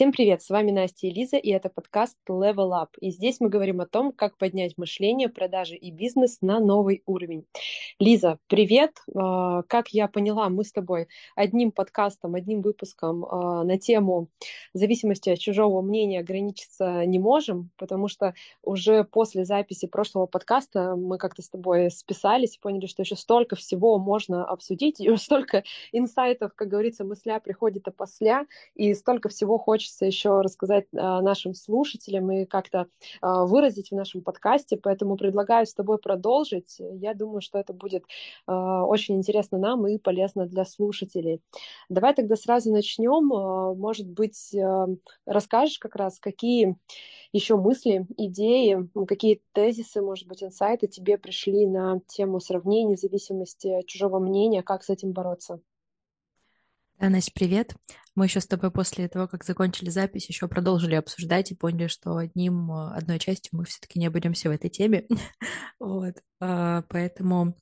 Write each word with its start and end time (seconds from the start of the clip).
Всем 0.00 0.12
привет, 0.12 0.40
с 0.40 0.48
вами 0.48 0.70
Настя 0.70 1.08
и 1.08 1.10
Лиза, 1.10 1.36
и 1.36 1.50
это 1.50 1.68
подкаст 1.68 2.16
Level 2.26 2.70
Up. 2.70 2.88
И 3.02 3.10
здесь 3.10 3.38
мы 3.38 3.50
говорим 3.50 3.82
о 3.82 3.86
том, 3.86 4.12
как 4.12 4.38
поднять 4.38 4.78
мышление, 4.78 5.28
продажи 5.28 5.74
и 5.74 5.90
бизнес 5.90 6.38
на 6.40 6.58
новый 6.58 7.02
уровень. 7.04 7.44
Лиза, 7.98 8.38
привет! 8.46 8.92
А, 9.14 9.62
как 9.64 9.90
я 9.90 10.08
поняла, 10.08 10.48
мы 10.48 10.64
с 10.64 10.72
тобой 10.72 11.08
одним 11.36 11.70
подкастом, 11.70 12.34
одним 12.34 12.62
выпуском 12.62 13.26
а, 13.26 13.62
на 13.62 13.78
тему 13.78 14.28
зависимости 14.72 15.28
от 15.28 15.38
чужого 15.38 15.82
мнения 15.82 16.20
ограничиться 16.20 17.04
не 17.04 17.18
можем, 17.18 17.68
потому 17.76 18.08
что 18.08 18.32
уже 18.62 19.04
после 19.04 19.44
записи 19.44 19.86
прошлого 19.86 20.24
подкаста 20.24 20.96
мы 20.96 21.18
как-то 21.18 21.42
с 21.42 21.50
тобой 21.50 21.90
списались 21.90 22.56
и 22.56 22.60
поняли, 22.60 22.86
что 22.86 23.02
еще 23.02 23.16
столько 23.16 23.54
всего 23.54 23.98
можно 23.98 24.46
обсудить, 24.46 24.98
и 25.00 25.14
столько 25.18 25.62
инсайтов, 25.92 26.52
как 26.54 26.68
говорится, 26.68 27.04
мысля 27.04 27.38
приходит 27.38 27.86
опосля, 27.86 28.46
и 28.74 28.94
столько 28.94 29.28
всего 29.28 29.58
хочется 29.58 29.89
хочется 29.90 30.06
еще 30.06 30.40
рассказать 30.40 30.86
а, 30.96 31.20
нашим 31.20 31.54
слушателям 31.54 32.30
и 32.30 32.44
как-то 32.44 32.86
а, 33.20 33.44
выразить 33.44 33.90
в 33.90 33.94
нашем 33.94 34.22
подкасте, 34.22 34.76
поэтому 34.76 35.16
предлагаю 35.16 35.66
с 35.66 35.74
тобой 35.74 35.98
продолжить. 35.98 36.76
Я 36.78 37.14
думаю, 37.14 37.40
что 37.40 37.58
это 37.58 37.72
будет 37.72 38.04
а, 38.46 38.84
очень 38.84 39.16
интересно 39.16 39.58
нам 39.58 39.86
и 39.86 39.98
полезно 39.98 40.46
для 40.46 40.64
слушателей. 40.64 41.40
Давай 41.88 42.14
тогда 42.14 42.36
сразу 42.36 42.72
начнем. 42.72 43.26
Может 43.78 44.08
быть, 44.08 44.54
расскажешь 45.26 45.78
как 45.78 45.96
раз, 45.96 46.18
какие 46.18 46.76
еще 47.32 47.56
мысли, 47.56 48.06
идеи, 48.16 48.88
какие 49.06 49.42
тезисы, 49.52 50.02
может 50.02 50.26
быть, 50.26 50.42
инсайты 50.42 50.86
тебе 50.86 51.18
пришли 51.18 51.66
на 51.66 52.00
тему 52.06 52.40
сравнения, 52.40 52.96
зависимости 52.96 53.82
чужого 53.86 54.18
мнения, 54.18 54.62
как 54.62 54.82
с 54.84 54.90
этим 54.90 55.12
бороться? 55.12 55.60
Да, 57.00 57.08
Настя, 57.08 57.32
привет. 57.34 57.74
Мы 58.14 58.26
еще 58.26 58.42
с 58.42 58.46
тобой 58.46 58.70
после 58.70 59.08
того, 59.08 59.26
как 59.26 59.42
закончили 59.42 59.88
запись, 59.88 60.28
еще 60.28 60.48
продолжили 60.48 60.96
обсуждать 60.96 61.50
и 61.50 61.54
поняли, 61.54 61.86
что 61.86 62.14
одним, 62.18 62.70
э, 62.70 62.92
одной 62.94 63.18
частью 63.18 63.56
мы 63.56 63.64
все-таки 63.64 63.98
не 63.98 64.06
обойдемся 64.06 64.50
в 64.50 64.52
этой 64.52 64.68
теме. 64.68 65.06
вот. 65.80 66.16
А, 66.40 66.82
поэтому 66.90 67.56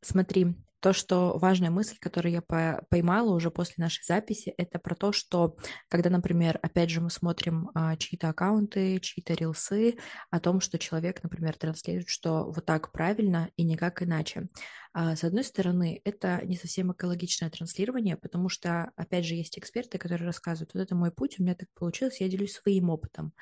смотри, 0.00 0.56
то, 0.80 0.92
что 0.92 1.38
важная 1.38 1.70
мысль, 1.70 1.96
которую 2.00 2.32
я 2.32 2.42
поймала 2.90 3.34
уже 3.34 3.50
после 3.50 3.82
нашей 3.82 4.04
записи, 4.04 4.54
это 4.56 4.78
про 4.78 4.94
то, 4.94 5.12
что 5.12 5.56
когда, 5.88 6.10
например, 6.10 6.58
опять 6.62 6.90
же 6.90 7.00
мы 7.00 7.10
смотрим 7.10 7.70
а, 7.74 7.96
чьи-то 7.96 8.28
аккаунты, 8.28 8.98
чьи-то 9.00 9.34
рилсы, 9.34 9.96
о 10.30 10.40
том, 10.40 10.60
что 10.60 10.78
человек, 10.78 11.22
например, 11.22 11.56
транслирует, 11.56 12.08
что 12.08 12.44
вот 12.44 12.64
так 12.66 12.92
правильно 12.92 13.50
и 13.56 13.64
никак 13.64 14.02
иначе. 14.02 14.48
А, 14.92 15.16
с 15.16 15.24
одной 15.24 15.44
стороны, 15.44 16.00
это 16.04 16.40
не 16.44 16.56
совсем 16.56 16.92
экологичное 16.92 17.50
транслирование, 17.50 18.16
потому 18.16 18.48
что, 18.48 18.90
опять 18.96 19.24
же, 19.24 19.34
есть 19.34 19.58
эксперты, 19.58 19.98
которые 19.98 20.26
рассказывают, 20.26 20.74
вот 20.74 20.80
это 20.80 20.94
мой 20.94 21.10
путь, 21.10 21.38
у 21.38 21.42
меня 21.42 21.54
так 21.54 21.68
получилось, 21.74 22.20
я 22.20 22.28
делюсь 22.28 22.54
своим 22.54 22.90
опытом. 22.90 23.32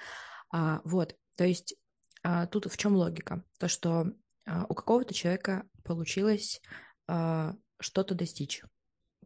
А, 0.51 0.81
вот, 0.85 1.17
то 1.37 1.45
есть 1.45 1.77
а, 2.23 2.47
тут 2.47 2.73
в 2.73 2.77
чем 2.77 2.97
логика? 2.97 3.45
То, 3.59 3.69
что 3.69 4.07
а, 4.47 4.67
у 4.69 4.75
какого-то 4.75 5.15
человека 5.15 5.65
получилось 5.85 6.61
а, 7.07 7.55
что-то 7.81 8.15
достичь 8.15 8.63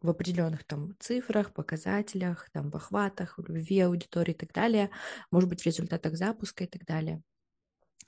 в 0.01 0.09
определенных 0.09 0.63
там 0.63 0.95
цифрах, 0.99 1.53
показателях, 1.53 2.49
там 2.51 2.69
в 2.69 2.75
охватах, 2.75 3.37
в 3.37 3.47
любви 3.47 3.81
аудитории 3.81 4.31
и 4.31 4.37
так 4.37 4.53
далее, 4.53 4.89
может 5.31 5.49
быть, 5.49 5.61
в 5.61 5.65
результатах 5.65 6.15
запуска 6.15 6.63
и 6.63 6.67
так 6.67 6.85
далее. 6.85 7.21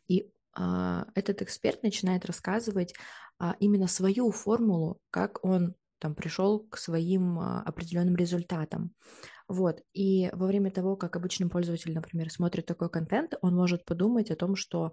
И 0.08 0.32
а, 0.54 1.06
этот 1.16 1.42
эксперт 1.42 1.84
начинает 1.84 2.26
рассказывать 2.26 2.94
а, 3.40 3.56
именно 3.60 3.88
свою 3.88 4.32
формулу, 4.32 5.00
как 5.10 5.44
он 5.44 5.76
там 6.00 6.16
пришел 6.16 6.60
к 6.60 6.78
своим 6.78 7.40
а, 7.40 7.62
определенным 7.62 8.16
результатам. 8.16 8.94
Вот. 9.48 9.82
И 9.94 10.30
во 10.34 10.48
время 10.48 10.72
того, 10.72 10.96
как 10.96 11.16
обычный 11.16 11.50
пользователь, 11.50 11.94
например, 11.94 12.32
смотрит 12.32 12.66
такой 12.66 12.90
контент, 12.90 13.34
он 13.42 13.56
может 13.56 13.86
подумать 13.86 14.32
о 14.32 14.36
том, 14.36 14.56
что 14.56 14.92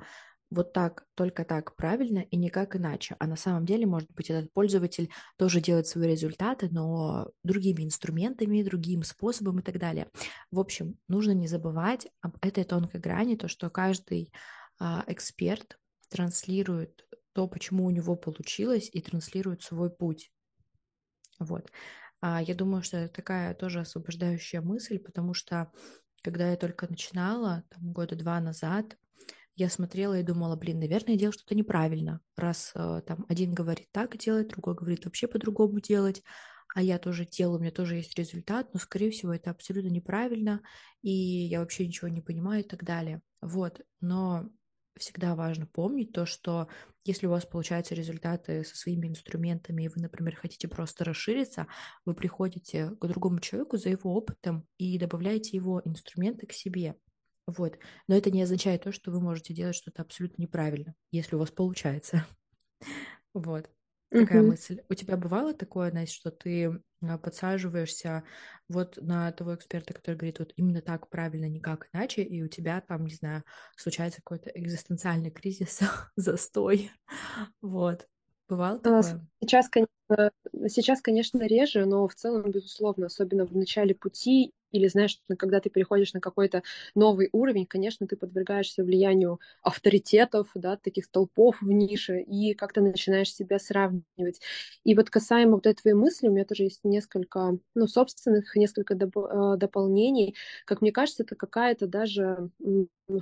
вот 0.51 0.73
так, 0.73 1.07
только 1.15 1.45
так 1.45 1.77
правильно 1.77 2.21
и 2.21 2.37
никак 2.37 2.77
иначе. 2.77 3.17
А 3.19 3.27
на 3.27 3.37
самом 3.37 3.67
деле, 3.67 3.87
может 3.87 4.11
быть, 4.13 4.31
этот 4.31 4.53
пользователь 4.53 5.11
тоже 5.37 5.61
делает 5.61 5.87
свои 5.87 6.09
результаты, 6.09 6.69
но 6.71 7.31
другими 7.45 7.83
инструментами, 7.83 8.63
другим 8.63 9.03
способом 9.03 9.59
и 9.59 9.63
так 9.63 9.79
далее. 9.79 10.09
В 10.51 10.59
общем, 10.59 10.99
нужно 11.07 11.33
не 11.33 11.49
забывать 11.49 12.09
об 12.21 12.37
этой 12.41 12.65
тонкой 12.65 13.01
грани, 13.01 13.37
то, 13.37 13.49
что 13.49 13.69
каждый 13.69 14.33
а, 14.79 15.05
эксперт 15.07 15.79
транслирует 16.09 17.07
то, 17.35 17.47
почему 17.47 17.85
у 17.85 17.91
него 17.91 18.17
получилось, 18.17 18.89
и 18.93 19.01
транслирует 19.01 19.63
свой 19.63 19.91
путь. 19.91 20.33
Вот. 21.39 21.71
А, 22.21 22.43
я 22.43 22.55
думаю, 22.55 22.83
что 22.83 22.97
это 22.97 23.15
такая 23.15 23.55
тоже 23.55 23.81
освобождающая 23.81 24.63
мысль, 24.63 24.99
потому 24.99 25.35
что 25.35 25.71
когда 26.23 26.51
я 26.51 26.57
только 26.57 26.89
начинала, 26.89 27.65
там, 27.69 27.93
года 27.93 28.17
два 28.17 28.41
назад, 28.41 28.97
я 29.59 29.69
смотрела 29.69 30.19
и 30.19 30.23
думала, 30.23 30.55
блин, 30.55 30.79
наверное, 30.79 31.15
я 31.15 31.19
делаю 31.19 31.33
что-то 31.33 31.57
неправильно, 31.57 32.21
раз 32.37 32.71
э, 32.77 33.03
там 33.07 33.27
один 33.29 33.53
говорит 33.53 33.89
так 33.91 34.17
делать, 34.17 34.49
другой 34.49 34.77
говорит 34.77 35.05
вообще 35.05 35.27
по-другому 35.27 35.81
делать, 35.81 36.23
а 36.75 36.83
я 36.83 36.99
тоже 36.99 37.27
делаю, 37.27 37.59
у 37.59 37.61
меня 37.61 37.73
тоже 37.73 37.97
есть 37.97 38.17
результат, 38.17 38.73
но, 38.73 38.79
скорее 38.79 39.11
всего, 39.11 39.35
это 39.35 39.51
абсолютно 39.51 39.89
неправильно, 39.89 40.63
и 41.03 41.11
я 41.11 41.59
вообще 41.59 41.87
ничего 41.87 42.09
не 42.09 42.21
понимаю 42.21 42.63
и 42.65 42.69
так 42.69 42.85
далее. 42.85 43.21
Вот, 43.41 43.81
но 44.01 44.49
всегда 44.97 45.35
важно 45.35 45.67
помнить 45.67 46.13
то, 46.13 46.25
что 46.25 46.69
если 47.05 47.27
у 47.27 47.31
вас 47.31 47.45
получаются 47.45 47.97
результаты 47.97 48.65
со 48.65 48.77
своими 48.77 49.09
инструментами, 49.09 49.85
и 49.85 49.89
вы, 49.89 50.01
например, 50.01 50.37
хотите 50.37 50.69
просто 50.69 51.05
расшириться, 51.05 51.67
вы 52.05 52.15
приходите 52.15 52.91
к 52.91 53.07
другому 53.07 53.41
человеку 53.41 53.77
за 53.77 53.89
его 53.89 54.15
опытом 54.15 54.69
и 54.77 54.99
добавляете 54.99 55.57
его 55.57 55.83
инструменты 55.85 56.47
к 56.47 56.53
себе. 56.53 56.97
Вот. 57.49 57.79
Но 58.09 58.15
это 58.15 58.31
не 58.31 58.43
означает 58.43 58.83
то, 58.83 58.93
что 58.93 59.11
вы 59.11 59.21
можете 59.21 59.55
делать 59.55 59.75
что-то 59.75 60.03
абсолютно 60.03 60.43
неправильно, 60.43 60.95
если 61.11 61.35
у 61.35 61.39
вас 61.39 61.51
получается. 61.51 62.27
Вот. 63.35 63.71
Такая 64.11 64.43
uh-huh. 64.43 64.47
мысль. 64.47 64.81
У 64.89 64.95
тебя 64.95 65.17
бывало 65.19 65.53
такое, 65.53 65.93
Настя, 65.93 66.15
что 66.15 66.31
ты 66.31 66.81
а, 67.03 67.19
подсаживаешься 67.19 68.25
вот 68.69 68.97
на 68.97 69.31
того 69.33 69.55
эксперта, 69.55 69.93
который 69.93 70.17
говорит 70.17 70.39
вот 70.39 70.55
именно 70.57 70.81
так 70.81 71.11
правильно, 71.11 71.45
никак 71.45 71.89
иначе, 71.93 72.23
и 72.23 72.43
у 72.43 72.49
тебя 72.49 72.81
там, 72.81 73.05
не 73.05 73.15
знаю, 73.15 73.45
случается 73.77 74.23
какой-то 74.23 74.51
экзистенциальный 74.55 75.31
кризис, 75.31 75.81
застой. 76.17 76.91
Вот. 77.61 78.09
Бывало 78.49 78.77
а, 78.77 78.79
такое? 78.79 79.29
Сейчас, 79.43 79.69
конечно, 79.69 80.33
сейчас, 80.69 81.03
конечно, 81.03 81.47
реже, 81.47 81.85
но 81.85 82.09
в 82.09 82.15
целом, 82.15 82.51
безусловно, 82.51 83.07
особенно 83.07 83.45
в 83.45 83.55
начале 83.55 83.95
пути 83.95 84.55
или, 84.73 84.89
знаешь, 84.89 85.19
когда 85.39 85.61
ты 85.61 85.71
переходишь 85.71 86.13
на 86.15 86.21
какой-то 86.21 86.63
новый 86.95 87.29
уровень, 87.33 87.67
конечно, 87.67 88.07
ты 88.07 88.17
подвергаешься 88.17 88.85
влиянию 88.85 89.41
авторитетов, 89.63 90.49
да, 90.55 90.77
таких 90.77 91.05
столпов 91.07 91.61
в 91.63 91.71
нише, 91.71 92.21
и 92.21 92.55
как-то 92.55 92.81
начинаешь 92.81 93.33
себя 93.35 93.59
сравнивать. 93.59 94.41
И 94.85 94.95
вот 94.95 95.11
касаемо 95.11 95.53
вот 95.53 95.67
этой 95.67 95.95
мысли, 95.95 96.29
у 96.29 96.33
меня 96.33 96.45
тоже 96.45 96.65
есть 96.65 96.81
несколько, 96.85 97.59
ну, 97.75 97.87
собственных, 97.87 98.55
несколько 98.57 98.95
доп- 98.95 99.55
э, 99.55 99.57
дополнений. 99.59 100.35
Как 100.65 100.81
мне 100.83 100.93
кажется, 100.93 101.23
это 101.23 101.35
какая-то 101.37 101.87
даже 101.87 102.51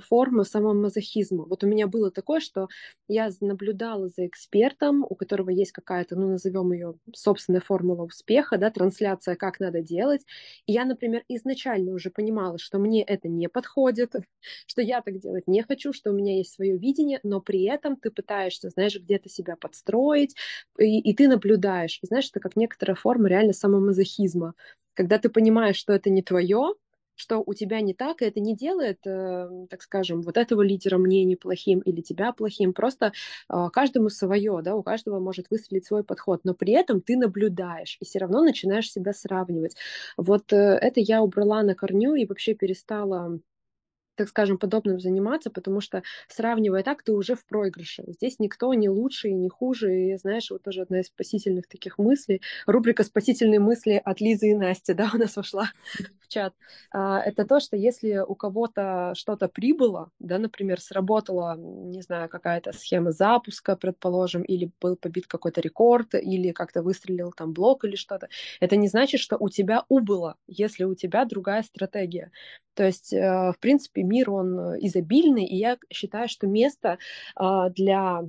форма 0.09 0.43
самомазохизма. 0.43 1.45
Вот 1.45 1.63
у 1.63 1.67
меня 1.67 1.87
было 1.87 2.11
такое, 2.11 2.41
что 2.41 2.67
я 3.07 3.29
наблюдала 3.39 4.09
за 4.09 4.27
экспертом, 4.27 5.05
у 5.09 5.15
которого 5.15 5.49
есть 5.49 5.71
какая-то, 5.71 6.15
ну, 6.17 6.27
назовем 6.27 6.73
ее 6.73 6.95
собственная 7.13 7.61
формула 7.61 8.03
успеха, 8.03 8.57
да, 8.57 8.69
трансляция, 8.69 9.35
как 9.35 9.59
надо 9.61 9.81
делать. 9.81 10.25
И 10.65 10.73
я, 10.73 10.83
например, 10.85 11.23
изначально 11.37 11.93
уже 11.93 12.09
понимала, 12.11 12.57
что 12.57 12.79
мне 12.79 13.03
это 13.03 13.27
не 13.29 13.47
подходит, 13.49 14.13
что 14.67 14.81
я 14.81 15.01
так 15.01 15.17
делать 15.19 15.47
не 15.47 15.63
хочу, 15.63 15.93
что 15.93 16.11
у 16.11 16.13
меня 16.13 16.37
есть 16.37 16.53
свое 16.53 16.77
видение, 16.77 17.19
но 17.23 17.41
при 17.41 17.63
этом 17.63 17.95
ты 17.95 18.11
пытаешься, 18.11 18.69
знаешь, 18.69 18.99
где-то 18.99 19.29
себя 19.29 19.55
подстроить, 19.55 20.35
и, 20.77 20.99
и 20.99 21.15
ты 21.15 21.27
наблюдаешь. 21.27 21.99
Знаешь, 22.01 22.29
это 22.29 22.39
как 22.39 22.55
некоторая 22.55 22.95
форма 22.95 23.29
реально 23.29 23.53
самомазохизма. 23.53 24.53
Когда 24.93 25.19
ты 25.19 25.29
понимаешь, 25.29 25.77
что 25.77 25.93
это 25.93 26.09
не 26.09 26.21
твое, 26.23 26.73
что 27.17 27.43
у 27.45 27.53
тебя 27.53 27.81
не 27.81 27.93
так, 27.93 28.21
и 28.21 28.25
это 28.25 28.39
не 28.39 28.55
делает, 28.55 28.99
э, 29.05 29.49
так 29.69 29.81
скажем, 29.81 30.21
вот 30.21 30.37
этого 30.37 30.61
лидера 30.61 30.97
мне 30.97 31.25
неплохим 31.25 31.79
или 31.79 32.01
тебя 32.01 32.31
плохим. 32.31 32.73
Просто 32.73 33.11
э, 33.49 33.67
каждому 33.73 34.09
свое, 34.09 34.61
да, 34.63 34.75
у 34.75 34.83
каждого 34.83 35.19
может 35.19 35.47
выстрелить 35.51 35.85
свой 35.85 36.03
подход, 36.05 36.41
но 36.45 36.53
при 36.53 36.73
этом 36.73 37.01
ты 37.01 37.17
наблюдаешь 37.17 37.97
и 37.99 38.05
все 38.05 38.19
равно 38.19 38.41
начинаешь 38.43 38.89
себя 38.91 39.13
сравнивать. 39.13 39.75
Вот 40.17 40.53
э, 40.53 40.57
это 40.57 40.99
я 41.01 41.21
убрала 41.21 41.63
на 41.63 41.75
корню 41.75 42.15
и 42.15 42.25
вообще 42.25 42.53
перестала 42.53 43.39
так 44.17 44.29
скажем, 44.29 44.57
подобным 44.57 44.99
заниматься, 44.99 45.49
потому 45.49 45.81
что, 45.81 46.03
сравнивая 46.27 46.83
так, 46.83 47.03
ты 47.03 47.13
уже 47.13 47.35
в 47.35 47.45
проигрыше. 47.45 48.03
Здесь 48.07 48.39
никто 48.39 48.73
не 48.73 48.89
лучше 48.89 49.29
и 49.29 49.33
не 49.33 49.49
хуже. 49.49 49.93
И, 49.93 50.17
знаешь, 50.17 50.51
вот 50.51 50.63
тоже 50.63 50.81
одна 50.81 50.99
из 50.99 51.07
спасительных 51.07 51.67
таких 51.67 51.97
мыслей, 51.97 52.41
рубрика 52.65 53.03
«Спасительные 53.03 53.59
мысли» 53.59 54.01
от 54.03 54.21
Лизы 54.21 54.49
и 54.51 54.55
Насти, 54.55 54.93
да, 54.95 55.09
у 55.13 55.17
нас 55.17 55.35
вошла 55.35 55.69
в 56.19 56.27
чат. 56.27 56.53
А, 56.91 57.19
это 57.21 57.45
то, 57.45 57.59
что 57.59 57.77
если 57.77 58.17
у 58.17 58.35
кого-то 58.35 59.13
что-то 59.15 59.47
прибыло, 59.47 60.11
да, 60.19 60.37
например, 60.39 60.79
сработала, 60.81 61.55
не 61.57 62.01
знаю, 62.01 62.29
какая-то 62.29 62.73
схема 62.73 63.11
запуска, 63.11 63.75
предположим, 63.75 64.41
или 64.43 64.71
был 64.81 64.95
побит 64.95 65.27
какой-то 65.27 65.61
рекорд, 65.61 66.15
или 66.15 66.51
как-то 66.51 66.81
выстрелил 66.81 67.31
там 67.31 67.53
блок 67.53 67.85
или 67.85 67.95
что-то, 67.95 68.29
это 68.59 68.75
не 68.75 68.87
значит, 68.87 69.21
что 69.21 69.37
у 69.39 69.49
тебя 69.49 69.83
убыло, 69.89 70.35
если 70.47 70.83
у 70.83 70.95
тебя 70.95 71.25
другая 71.25 71.63
стратегия. 71.63 72.31
То 72.77 72.85
есть, 72.85 73.11
э, 73.11 73.19
в 73.51 73.55
принципе, 73.59 74.03
мир, 74.03 74.29
он 74.29 74.77
изобильный, 74.85 75.45
и 75.45 75.55
я 75.57 75.79
считаю, 75.91 76.29
что 76.29 76.45
место 76.45 76.99
а, 77.35 77.69
для, 77.71 78.21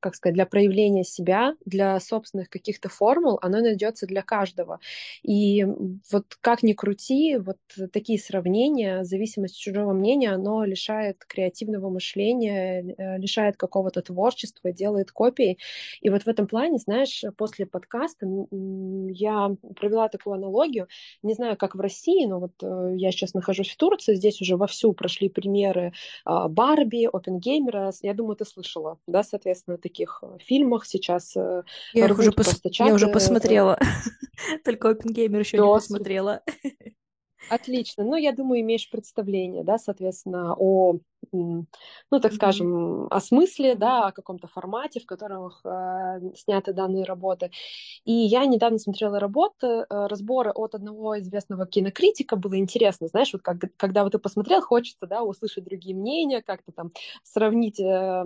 как 0.00 0.14
сказать, 0.14 0.34
для 0.34 0.44
проявления 0.44 1.04
себя, 1.04 1.54
для 1.64 1.98
собственных 1.98 2.50
каких-то 2.50 2.90
формул, 2.90 3.38
оно 3.40 3.60
найдется 3.60 4.06
для 4.06 4.20
каждого. 4.20 4.78
И 5.22 5.64
вот 6.12 6.36
как 6.42 6.62
ни 6.62 6.74
крути, 6.74 7.38
вот 7.38 7.56
такие 7.94 8.18
сравнения, 8.18 9.04
зависимость 9.04 9.58
чужого 9.58 9.94
мнения, 9.94 10.32
оно 10.32 10.62
лишает 10.64 11.24
креативного 11.26 11.88
мышления, 11.88 12.94
э, 12.98 13.18
лишает 13.18 13.56
какого-то 13.56 14.02
творчества, 14.02 14.70
делает 14.70 15.12
копии. 15.12 15.56
И 16.02 16.10
вот 16.10 16.24
в 16.24 16.28
этом 16.28 16.46
плане, 16.46 16.76
знаешь, 16.76 17.24
после 17.38 17.64
подкаста 17.64 18.26
я 18.50 19.56
провела 19.76 20.10
такую 20.10 20.34
аналогию. 20.34 20.88
Не 21.22 21.32
знаю, 21.32 21.56
как 21.56 21.74
в 21.74 21.80
России, 21.80 22.26
но 22.26 22.38
вот 22.38 22.52
э, 22.62 22.92
я 22.96 23.10
сейчас 23.12 23.32
нахожусь 23.32 23.45
в 23.54 23.76
Турции, 23.76 24.14
здесь 24.14 24.40
уже 24.40 24.56
вовсю 24.56 24.92
прошли 24.92 25.28
примеры 25.28 25.92
а, 26.24 26.48
Барби, 26.48 27.08
Опенгеймера. 27.10 27.92
Я 28.02 28.14
думаю, 28.14 28.36
ты 28.36 28.44
слышала, 28.44 28.98
да, 29.06 29.22
соответственно, 29.22 29.76
о 29.76 29.78
таких 29.78 30.22
э, 30.22 30.38
фильмах 30.40 30.86
сейчас. 30.86 31.34
Я, 31.94 32.12
уже, 32.12 32.32
пос... 32.32 32.60
я 32.64 32.94
уже 32.94 33.08
посмотрела. 33.08 33.78
Только 34.64 34.90
Опенгеймер 34.90 35.40
еще 35.40 35.58
не 35.58 35.64
посмотрела. 35.64 36.42
Отлично. 37.50 38.04
Ну, 38.04 38.16
я 38.16 38.32
думаю, 38.32 38.60
имеешь 38.60 38.90
представление, 38.90 39.62
да, 39.62 39.78
соответственно, 39.78 40.54
о 40.58 40.98
ну, 41.32 42.20
так 42.20 42.32
скажем, 42.32 43.06
о 43.10 43.20
смысле, 43.20 43.74
да, 43.74 44.06
о 44.08 44.12
каком-то 44.12 44.48
формате, 44.48 45.00
в 45.00 45.06
котором 45.06 45.50
э, 45.64 46.20
сняты 46.36 46.72
данные 46.72 47.04
работы. 47.04 47.50
И 48.04 48.12
я 48.12 48.46
недавно 48.46 48.78
смотрела 48.78 49.20
работы, 49.20 49.66
э, 49.66 49.84
разборы 49.88 50.50
от 50.50 50.74
одного 50.74 51.18
известного 51.18 51.66
кинокритика, 51.66 52.36
было 52.36 52.58
интересно, 52.58 53.08
знаешь, 53.08 53.32
вот 53.32 53.42
как, 53.42 53.58
когда 53.76 54.04
вот 54.04 54.12
ты 54.12 54.18
посмотрел, 54.18 54.60
хочется, 54.62 55.06
да, 55.06 55.22
услышать 55.22 55.64
другие 55.64 55.94
мнения, 55.94 56.42
как-то 56.42 56.72
там 56.72 56.92
сравнить, 57.22 57.80
э, 57.80 58.24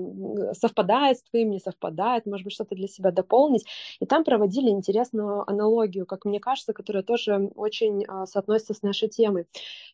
совпадает 0.52 1.18
с 1.18 1.22
твоим, 1.22 1.50
не 1.50 1.58
совпадает, 1.60 2.26
может 2.26 2.44
быть, 2.44 2.54
что-то 2.54 2.74
для 2.74 2.88
себя 2.88 3.10
дополнить. 3.10 3.66
И 4.00 4.06
там 4.06 4.24
проводили 4.24 4.70
интересную 4.70 5.48
аналогию, 5.48 6.06
как 6.06 6.24
мне 6.24 6.40
кажется, 6.40 6.72
которая 6.72 7.02
тоже 7.02 7.50
очень 7.56 8.04
э, 8.04 8.26
соотносится 8.26 8.74
с 8.74 8.82
нашей 8.82 9.08
темой, 9.08 9.46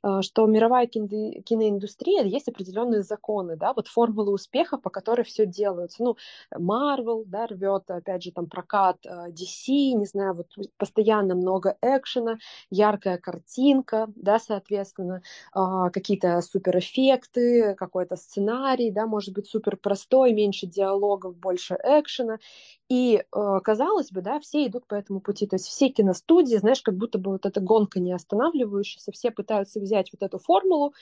э, 0.02 0.22
что 0.22 0.46
мировая 0.46 0.86
кино- 0.86 1.40
киноиндустрия, 1.42 2.22
есть 2.22 2.48
определенные 2.48 2.95
определенные 2.96 3.02
законы, 3.02 3.56
да, 3.56 3.72
вот 3.72 3.88
формулы 3.88 4.32
успеха, 4.32 4.78
по 4.78 4.90
которой 4.90 5.24
все 5.24 5.46
делается. 5.46 6.02
Ну, 6.02 6.16
Marvel, 6.54 7.24
да, 7.26 7.46
рвет, 7.46 7.90
опять 7.90 8.22
же, 8.22 8.32
там 8.32 8.46
прокат 8.46 8.98
э, 9.04 9.30
DC, 9.30 9.92
не 9.94 10.06
знаю, 10.06 10.34
вот 10.34 10.46
постоянно 10.76 11.34
много 11.34 11.76
экшена, 11.82 12.38
яркая 12.70 13.18
картинка, 13.18 14.06
да, 14.16 14.38
соответственно, 14.38 15.22
а, 15.52 15.90
какие-то 15.90 16.40
суперэффекты, 16.40 17.74
какой-то 17.74 18.16
сценарий, 18.16 18.90
да, 18.90 19.06
может 19.06 19.34
быть 19.34 19.46
супер 19.48 19.76
простой, 19.76 20.32
меньше 20.32 20.66
диалогов, 20.66 21.36
больше 21.36 21.76
экшена. 21.82 22.38
И, 22.88 23.16
э, 23.16 23.60
казалось 23.64 24.12
бы, 24.12 24.22
да, 24.22 24.38
все 24.38 24.66
идут 24.66 24.86
по 24.86 24.94
этому 24.94 25.20
пути. 25.20 25.46
То 25.46 25.56
есть 25.56 25.66
все 25.66 25.88
киностудии, 25.88 26.56
знаешь, 26.56 26.82
как 26.82 26.96
будто 26.96 27.18
бы 27.18 27.32
вот 27.32 27.44
эта 27.44 27.60
гонка 27.60 27.98
не 27.98 28.12
останавливающаяся, 28.12 29.10
все 29.12 29.30
пытаются 29.30 29.80
взять 29.80 30.10
вот 30.12 30.22
эту 30.22 30.38
формулу 30.38 30.94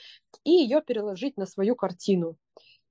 и 0.43 0.51
ее 0.51 0.81
переложить 0.81 1.37
на 1.37 1.45
свою 1.45 1.75
картину. 1.75 2.37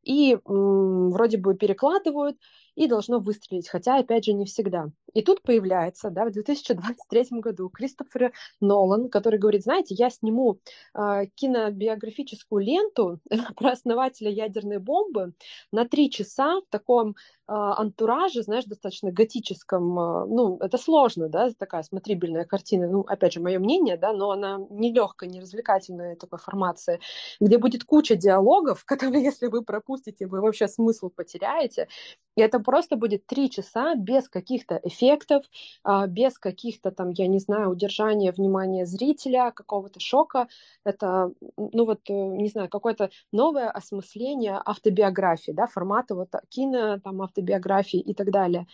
И 0.05 0.35
м, 0.47 1.11
вроде 1.11 1.39
бы 1.39 1.55
перекладывают, 1.55 2.37
и 2.75 2.87
должно 2.89 3.21
выстрелить, 3.21 3.69
хотя, 3.69 3.99
опять 3.99 4.25
же, 4.25 4.33
не 4.33 4.45
всегда. 4.47 4.91
И 5.13 5.23
тут 5.23 5.43
появляется, 5.43 6.11
да, 6.11 6.25
в 6.25 6.33
2023 6.33 7.41
году 7.41 7.69
Кристофер 7.69 8.33
Нолан, 8.61 9.09
который 9.09 9.39
говорит, 9.39 9.63
знаете, 9.63 9.95
я 9.95 10.11
сниму 10.11 10.59
э, 10.95 11.27
кинобиографическую 11.37 12.65
ленту 12.65 13.21
про 13.57 13.73
основателя 13.73 14.31
ядерной 14.31 14.79
бомбы 14.79 15.35
на 15.71 15.89
три 15.89 16.11
часа 16.11 16.61
в 16.61 16.65
таком 16.69 17.15
антураже, 17.53 18.43
знаешь, 18.43 18.65
достаточно 18.65 19.13
готическом, 19.13 19.99
э, 19.99 20.27
ну, 20.27 20.57
это 20.61 20.79
сложно, 20.79 21.29
да, 21.29 21.51
такая 21.59 21.83
смотрибельная 21.83 22.45
картина, 22.45 22.89
ну, 22.89 23.01
опять 23.03 23.35
же, 23.35 23.41
мое 23.41 23.59
мнение, 23.59 23.97
да, 23.99 24.13
но 24.13 24.31
она 24.31 24.59
не 24.71 24.93
легкая, 24.93 25.29
не 25.29 25.41
развлекательная 25.41 26.17
такой 26.17 26.39
формации, 26.39 27.01
где 27.41 27.59
будет 27.59 27.85
куча 27.85 28.17
диалогов, 28.17 28.85
которые, 28.87 29.23
если 29.23 29.49
вы 29.49 29.63
пропустите, 29.63 30.27
вы 30.27 30.41
вообще 30.41 30.69
смысл 30.69 31.11
потеряете, 31.11 31.89
и 32.37 32.41
это 32.41 32.59
просто 32.59 32.97
будет 32.97 33.27
три 33.27 33.51
часа 33.51 33.95
без 33.95 34.29
каких-то 34.29 34.81
эффектов, 34.83 35.45
а, 35.85 36.07
без 36.07 36.39
каких-то 36.39 36.91
там, 36.91 37.11
я 37.11 37.29
не 37.29 37.39
знаю, 37.39 37.71
удержания 37.71 38.33
внимания 38.33 38.87
зрителя, 38.87 39.53
какого-то 39.53 40.01
шока. 40.01 40.49
Это, 40.85 41.33
ну 41.57 41.85
вот, 41.85 42.01
э, 42.09 42.13
не 42.13 42.49
знаю, 42.49 42.69
какое-то 42.69 43.11
новое 43.33 43.71
осмысление 43.71 44.61
автобиографии, 44.65 45.53
да, 45.53 45.67
формата 45.67 46.15
вот 46.15 46.31
кино, 46.49 46.99
там, 46.99 47.23
автобиографии 47.35 48.01
и 48.01 48.15
так 48.15 48.31
далее. 48.31 48.67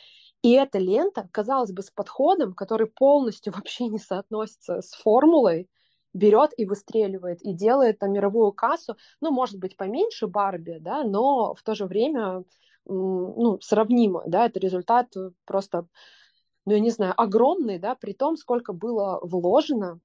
И 0.43 0.53
эта 0.53 0.79
лента, 0.79 1.29
казалось 1.33 1.73
бы, 1.73 1.83
с 1.83 1.91
подходом, 1.91 2.55
который 2.55 2.87
полностью 2.87 3.53
вообще 3.57 3.89
не 3.89 3.99
соотносится 3.99 4.81
с 4.81 4.93
формулой, 4.93 5.69
берет 6.13 6.51
и 6.57 6.65
выстреливает, 6.65 7.41
и 7.43 7.53
делает 7.53 7.99
там 7.99 8.13
мировую 8.13 8.53
кассу, 8.53 8.97
ну, 9.21 9.31
может 9.31 9.59
быть, 9.59 9.77
поменьше 9.77 10.27
Барби, 10.27 10.79
да, 10.81 11.05
но 11.05 11.55
в 11.55 11.63
то 11.63 11.75
же 11.75 11.87
время 11.87 12.43
ну, 12.85 13.59
сравнимо, 13.61 14.25
да, 14.27 14.47
это 14.47 14.59
результат 14.59 15.15
просто, 15.45 15.87
ну, 16.67 16.73
я 16.73 16.81
не 16.81 16.91
знаю, 16.91 17.15
огромный, 17.17 17.79
да, 17.79 17.95
при 17.95 18.13
том, 18.13 18.37
сколько 18.37 18.73
было 18.73 19.21
вложено 19.23 20.01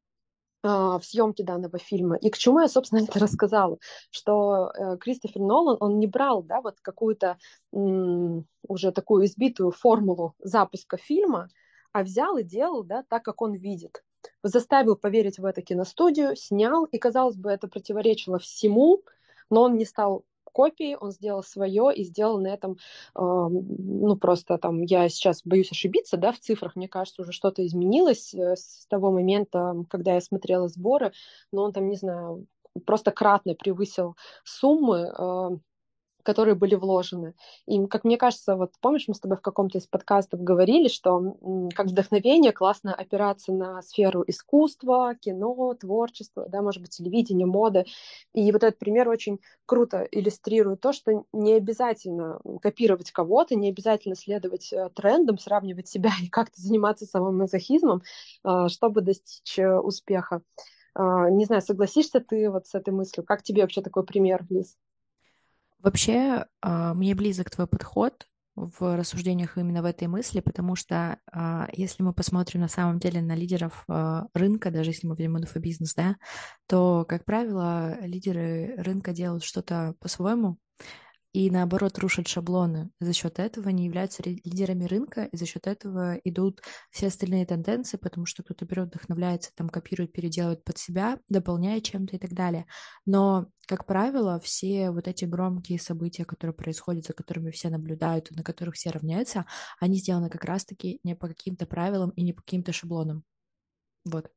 в 0.65 1.01
съемки 1.03 1.44
данного 1.44 1.77
фильма. 1.77 2.15
И 2.17 2.29
к 2.29 2.38
чему 2.38 2.59
я, 2.59 2.67
собственно, 2.67 3.00
это 3.07 3.19
рассказала, 3.19 3.77
что 4.09 4.71
э, 4.71 4.97
Кристофер 4.97 5.41
Нолан, 5.41 5.77
он 5.79 6.00
не 6.00 6.07
брал, 6.07 6.44
да, 6.44 6.62
вот 6.62 6.79
какую-то 6.81 7.38
уже 7.71 8.91
такую 8.91 9.25
избитую 9.25 9.71
формулу 9.71 10.33
запуска 10.39 10.97
фильма, 10.97 11.50
а 11.91 12.03
взял 12.03 12.38
и 12.38 12.44
делал, 12.44 12.83
да, 12.83 13.03
так, 13.07 13.23
как 13.23 13.41
он 13.41 13.53
видит. 13.53 14.03
Заставил 14.44 14.95
поверить 14.95 15.38
в 15.38 15.45
это 15.45 15.62
киностудию, 15.62 16.35
снял, 16.35 16.85
и, 16.85 16.97
казалось 16.97 17.35
бы, 17.35 17.51
это 17.51 17.67
противоречило 17.67 18.39
всему, 18.39 19.03
но 19.50 19.63
он 19.63 19.77
не 19.77 19.85
стал 19.85 20.25
копии, 20.56 20.98
он 21.00 21.12
сделал 21.12 21.44
свое 21.44 21.94
и 21.94 22.04
сделал 22.06 22.40
на 22.40 22.48
этом, 22.48 22.78
ну, 23.13 24.16
просто 24.16 24.57
там, 24.57 24.81
я 24.84 25.10
сейчас 25.10 25.42
боюсь 25.44 25.72
ошибиться, 25.72 26.16
да, 26.18 26.31
в 26.31 26.40
цифрах, 26.40 26.75
мне 26.75 26.88
кажется, 26.88 27.22
уже 27.22 27.34
что-то 27.34 27.66
изменилось 27.66 28.34
э, 28.34 28.56
с 28.56 28.88
того 28.88 29.12
момента, 29.12 29.75
когда 29.90 30.13
я 30.13 30.22
смотрела 30.22 30.68
сборы, 30.69 31.12
но 31.52 31.63
он 31.63 31.74
там, 31.74 31.90
не 31.90 31.98
знаю, 31.98 32.48
просто 32.86 33.12
кратно 33.12 33.54
превысил 33.56 34.16
суммы, 34.44 35.12
которые 36.25 36.55
были 36.55 36.75
вложены. 36.75 37.36
И, 37.67 37.86
как 37.86 38.03
мне 38.03 38.17
кажется, 38.17 38.55
вот 38.55 38.72
помнишь, 38.82 39.05
мы 39.08 39.13
с 39.13 39.20
тобой 39.20 39.38
в 39.38 39.41
каком-то 39.41 39.77
из 39.77 39.88
подкастов 39.88 40.41
говорили, 40.41 40.88
что 40.88 41.38
как 41.75 41.88
вдохновение 41.88 42.51
классно 42.51 42.94
опираться 42.94 43.53
на 43.53 43.82
сферу 43.82 44.24
искусства, 44.27 45.15
кино, 45.15 45.74
творчества, 45.75 46.48
да, 46.50 46.62
может 46.62 46.82
быть, 46.82 46.91
телевидение, 46.91 47.46
моды. 47.46 47.86
И 48.34 48.51
вот 48.51 48.63
этот 48.63 48.79
пример 48.79 49.08
очень 49.08 49.39
круто 49.65 50.08
иллюстрирует 50.12 50.82
то, 50.82 50.91
что 50.91 51.24
не 51.32 51.53
обязательно 51.53 52.39
копировать 52.62 53.12
кого-то, 53.12 53.55
не 53.55 53.70
обязательно 53.70 54.15
следовать 54.15 54.74
э, 54.74 54.89
трендам, 54.96 55.38
сравнивать 55.38 55.88
себя 55.88 56.12
и 56.22 56.27
как-то 56.27 56.60
заниматься 56.60 57.05
самомазохизмом, 57.05 58.01
э, 58.44 58.67
чтобы 58.70 59.01
достичь 59.01 59.60
э, 59.60 59.77
успеха. 59.77 60.41
Не 60.98 61.44
знаю, 61.44 61.62
согласишься 61.62 62.22
ты 62.22 62.50
вот 62.50 62.67
с 62.67 62.74
этой 62.74 62.94
мыслью? 62.94 63.25
Как 63.25 63.44
тебе 63.44 63.63
вообще 63.63 63.82
такой 63.82 64.05
пример, 64.05 64.46
Лиз? 64.50 64.77
Вообще, 65.86 66.46
а, 66.62 66.96
мне 66.96 67.13
близок 67.13 67.51
твой 67.51 67.68
подход 67.68 68.27
в 68.56 68.98
рассуждениях 68.98 69.58
именно 69.60 69.84
в 69.84 69.86
этой 69.86 70.08
мысли, 70.08 70.39
потому 70.39 70.75
что 70.75 71.20
а, 71.32 71.68
если 71.74 72.01
мы 72.01 72.12
посмотрим 72.12 72.62
на 72.62 72.68
самом 72.70 72.98
деле 73.00 73.22
на 73.22 73.36
лидеров 73.36 73.84
а, 73.88 74.25
рынка, 74.34 74.72
даже 74.72 74.89
если 74.92 75.06
мы 75.06 75.13
возьмем 75.15 75.38
инфобизнес, 75.38 75.94
да, 75.94 76.15
то, 76.68 77.06
как 77.08 77.24
правило, 77.25 78.00
лидеры 78.01 78.74
рынка 78.77 79.13
делают 79.13 79.44
что-то 79.44 79.94
по-своему, 80.00 80.58
и 81.36 81.50
наоборот 81.50 82.00
рушат 82.00 82.30
шаблоны. 82.30 82.92
За 83.01 83.12
счет 83.12 83.39
этого 83.39 83.68
они 83.68 83.84
являются 83.84 84.24
лидерами 84.24 84.86
рынка, 84.86 85.25
и 85.25 85.36
за 85.36 85.46
счет 85.46 85.68
этого 85.68 86.15
идут 86.24 86.62
все 86.92 87.08
остальные 87.08 87.46
тенденции, 87.46 87.98
потому 87.98 88.25
что 88.25 88.42
кто-то 88.42 88.63
берет, 88.63 88.88
вдохновляется, 88.88 89.51
там 89.54 89.68
копирует, 89.68 90.13
переделывает 90.13 90.63
под 90.63 90.77
себя, 90.77 91.20
дополняет 91.27 91.84
чем-то 91.84 92.15
и 92.15 92.20
так 92.20 92.32
далее. 92.32 92.68
Но, 93.06 93.48
как 93.68 93.86
правило, 93.86 94.39
все 94.39 94.92
вот 94.92 95.10
эти 95.10 95.25
громкие 95.25 95.77
события, 95.77 96.24
которые 96.24 96.54
происходят, 96.54 97.04
за 97.04 97.12
которыми 97.12 97.51
все 97.51 97.68
наблюдают, 97.68 98.32
на 98.32 98.42
которых 98.42 98.75
все 98.75 98.92
равняются, 98.92 99.46
они 99.82 99.98
сделаны 99.98 100.30
как 100.30 100.46
раз-таки 100.46 101.01
не 101.04 101.18
по 101.18 101.27
каким-то 101.27 101.65
правилам 101.65 102.12
и 102.12 102.24
не 102.24 102.32
по 102.32 102.44
каким-то 102.44 102.72
шаблонам. 102.72 103.25
Вот. 104.06 104.32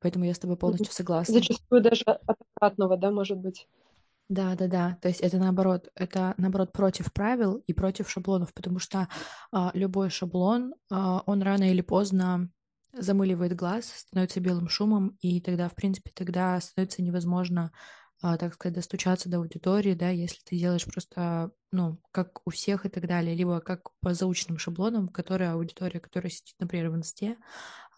Поэтому 0.00 0.24
я 0.24 0.34
с 0.34 0.38
тобой 0.40 0.56
полностью 0.56 0.92
согласна. 0.92 1.34
Зачастую 1.34 1.80
даже 1.80 2.02
от 2.06 2.38
обратного, 2.56 2.96
да, 2.96 3.12
может 3.12 3.38
быть. 3.38 3.68
Да, 4.30 4.54
да, 4.54 4.68
да. 4.68 4.98
То 5.02 5.08
есть 5.08 5.20
это 5.20 5.38
наоборот, 5.38 5.88
это 5.96 6.34
наоборот 6.38 6.72
против 6.72 7.12
правил 7.12 7.56
и 7.66 7.72
против 7.72 8.08
шаблонов, 8.08 8.54
потому 8.54 8.78
что 8.78 9.08
а, 9.50 9.72
любой 9.74 10.08
шаблон, 10.08 10.74
а, 10.88 11.24
он 11.26 11.42
рано 11.42 11.68
или 11.68 11.80
поздно 11.80 12.48
замыливает 12.92 13.56
глаз, 13.56 13.86
становится 13.92 14.38
белым 14.38 14.68
шумом, 14.68 15.16
и 15.20 15.40
тогда, 15.40 15.68
в 15.68 15.74
принципе, 15.74 16.12
тогда 16.14 16.60
становится 16.60 17.02
невозможно, 17.02 17.72
а, 18.22 18.36
так 18.36 18.54
сказать, 18.54 18.76
достучаться 18.76 19.28
до 19.28 19.38
аудитории, 19.38 19.94
да, 19.94 20.10
если 20.10 20.38
ты 20.44 20.56
делаешь 20.56 20.84
просто, 20.84 21.50
ну, 21.72 21.98
как 22.12 22.40
у 22.46 22.50
всех 22.50 22.86
и 22.86 22.88
так 22.88 23.08
далее, 23.08 23.34
либо 23.34 23.60
как 23.60 23.90
по 24.00 24.14
заученным 24.14 24.58
шаблонам, 24.58 25.08
которые 25.08 25.50
аудитория, 25.50 25.98
которая 25.98 26.30
сидит, 26.30 26.54
например, 26.60 26.90
в 26.90 26.96
инсте, 26.96 27.36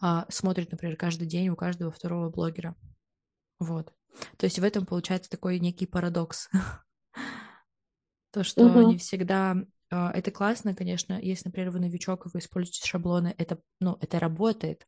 а, 0.01 0.27
смотрит, 0.31 0.71
например, 0.73 0.97
каждый 0.97 1.27
день 1.29 1.51
у 1.51 1.57
каждого 1.57 1.91
второго 1.91 2.31
блогера. 2.31 2.77
Вот. 3.61 3.93
То 4.37 4.45
есть 4.45 4.59
в 4.59 4.65
этом 4.65 4.87
получается 4.87 5.31
такой 5.31 5.59
некий 5.59 5.87
парадокс. 5.87 6.49
То, 8.33 8.45
что 8.45 8.65
Мгм. 8.65 8.89
не 8.89 8.99
всегда 8.99 9.57
а, 9.91 10.11
это 10.13 10.31
классно, 10.31 10.75
конечно, 10.75 11.21
если, 11.21 11.49
например, 11.49 11.71
вы 11.71 11.81
новичок, 11.81 12.27
и 12.27 12.31
вы 12.33 12.39
используете 12.39 12.87
шаблоны, 12.87 13.35
это, 13.37 13.61
ну, 13.79 13.99
это 14.01 14.19
работает, 14.19 14.87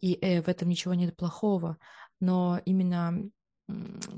и 0.00 0.14
э, 0.14 0.40
в 0.40 0.48
этом 0.48 0.68
ничего 0.70 0.94
нет 0.94 1.14
плохого, 1.14 1.76
но 2.20 2.60
именно 2.64 3.22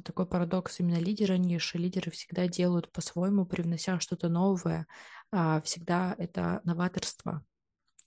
такой 0.04 0.26
парадокс 0.26 0.80
именно 0.80 0.98
лидера 0.98 1.34
ниши, 1.34 1.76
лидеры 1.76 2.10
всегда 2.10 2.46
делают 2.46 2.90
по-своему, 2.92 3.44
привнося 3.44 3.98
что-то 3.98 4.28
новое, 4.28 4.86
а, 5.32 5.60
всегда 5.62 6.14
это 6.16 6.60
новаторство, 6.64 7.44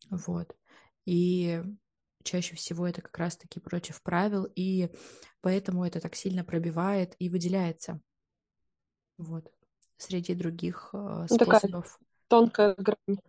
вот, 0.10 0.56
и 1.06 1.62
чаще 2.26 2.56
всего 2.56 2.88
это 2.88 3.02
как 3.02 3.18
раз-таки 3.18 3.60
против 3.60 4.02
правил, 4.02 4.48
и 4.56 4.90
поэтому 5.42 5.86
это 5.86 6.02
так 6.02 6.16
сильно 6.16 6.44
пробивает 6.44 7.16
и 7.20 7.30
выделяется, 7.30 8.02
вот, 9.18 9.50
среди 9.98 10.34
других 10.34 10.90
э, 10.94 11.28
Ну, 11.30 11.38
такая 11.38 11.60
способов 11.60 12.00
тонкая 12.28 12.76
грань. 12.78 13.20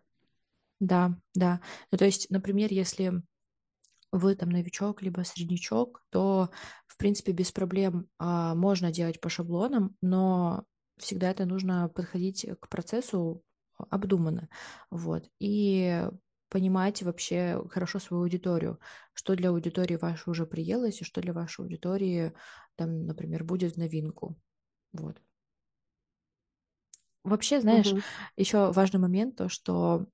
Да, 0.80 1.16
да. 1.34 1.60
Ну, 1.90 1.98
то 1.98 2.04
есть, 2.04 2.28
например, 2.30 2.72
если 2.72 3.22
вы 4.12 4.34
там 4.34 4.50
новичок 4.50 5.02
либо 5.02 5.22
среднячок, 5.22 6.02
то, 6.10 6.50
в 6.86 6.96
принципе, 6.96 7.32
без 7.32 7.52
проблем 7.52 8.08
а, 8.18 8.54
можно 8.54 8.92
делать 8.92 9.20
по 9.20 9.28
шаблонам, 9.28 9.96
но 10.00 10.64
всегда 10.98 11.30
это 11.30 11.44
нужно 11.44 11.88
подходить 11.88 12.46
к 12.60 12.68
процессу 12.68 13.42
обдуманно, 13.90 14.48
вот, 14.90 15.28
и 15.38 16.08
понимать 16.48 17.02
вообще 17.02 17.62
хорошо 17.70 17.98
свою 17.98 18.22
аудиторию, 18.24 18.80
что 19.14 19.34
для 19.36 19.50
аудитории 19.50 19.96
вашей 19.96 20.30
уже 20.30 20.46
приелось, 20.46 21.00
и 21.02 21.04
что 21.04 21.20
для 21.22 21.32
вашей 21.32 21.62
аудитории, 21.62 22.32
там, 22.76 23.06
например, 23.06 23.44
будет 23.44 23.74
в 23.74 23.78
новинку, 23.78 24.36
вот. 24.92 25.22
Вообще, 27.24 27.60
знаешь, 27.60 27.94
Мгм. 27.94 28.28
еще 28.36 28.70
важный 28.72 29.00
момент 29.00 29.36
то, 29.36 29.48
что 29.48 30.06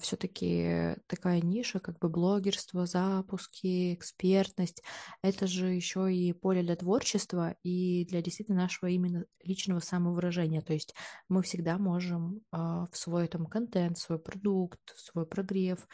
все-таки 0.00 0.96
такая 1.06 1.40
ниша, 1.40 1.80
как 1.80 1.98
бы 1.98 2.08
блогерство, 2.08 2.86
запуски, 2.86 3.94
экспертность, 3.94 4.82
это 5.22 5.46
же 5.46 5.68
еще 5.68 6.12
и 6.14 6.32
поле 6.32 6.62
для 6.62 6.76
творчества 6.76 7.56
и 7.62 8.04
для 8.06 8.20
действительно 8.22 8.60
нашего 8.60 8.90
именно 8.90 9.24
личного 9.42 9.80
самовыражения. 9.80 10.60
То 10.60 10.72
есть 10.72 10.94
мы 11.28 11.42
всегда 11.42 11.78
можем 11.78 12.40
а, 12.50 12.86
в 12.90 12.96
свой 12.96 13.28
там 13.28 13.46
контент, 13.46 13.98
свой 13.98 14.18
продукт, 14.18 14.80
свой 14.96 15.26
прогрев 15.26 15.86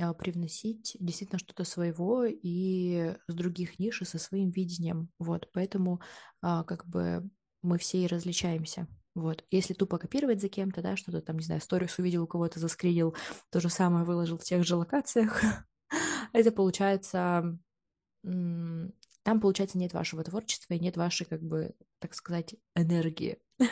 а, 0.00 0.14
привносить 0.14 0.96
действительно 1.00 1.38
что-то 1.38 1.64
своего 1.64 2.24
и 2.24 3.14
с 3.26 3.34
других 3.34 3.78
ниш 3.78 4.02
и 4.02 4.04
со 4.04 4.18
своим 4.18 4.50
видением. 4.50 5.10
Вот, 5.18 5.48
поэтому 5.52 6.00
а, 6.40 6.64
как 6.64 6.86
бы 6.86 7.28
мы 7.62 7.78
все 7.78 8.04
и 8.04 8.06
различаемся. 8.06 8.86
Вот. 9.18 9.44
Если 9.50 9.74
тупо 9.74 9.98
копировать 9.98 10.40
за 10.40 10.48
кем-то, 10.48 10.80
да, 10.80 10.96
что-то 10.96 11.20
там, 11.20 11.38
не 11.38 11.44
знаю, 11.44 11.60
сторис 11.60 11.98
увидел, 11.98 12.22
у 12.22 12.26
кого-то 12.28 12.60
заскринил, 12.60 13.16
то 13.50 13.58
же 13.58 13.68
самое 13.68 14.04
выложил 14.04 14.38
в 14.38 14.44
тех 14.44 14.64
же 14.64 14.76
локациях, 14.76 15.42
это 16.32 16.52
получается, 16.52 17.58
там, 18.22 19.40
получается, 19.40 19.76
нет 19.76 19.92
вашего 19.92 20.22
творчества 20.22 20.74
и 20.74 20.78
нет 20.78 20.96
вашей, 20.96 21.26
как 21.26 21.42
бы, 21.42 21.74
так 21.98 22.14
сказать, 22.14 22.54
энергии. 22.74 23.38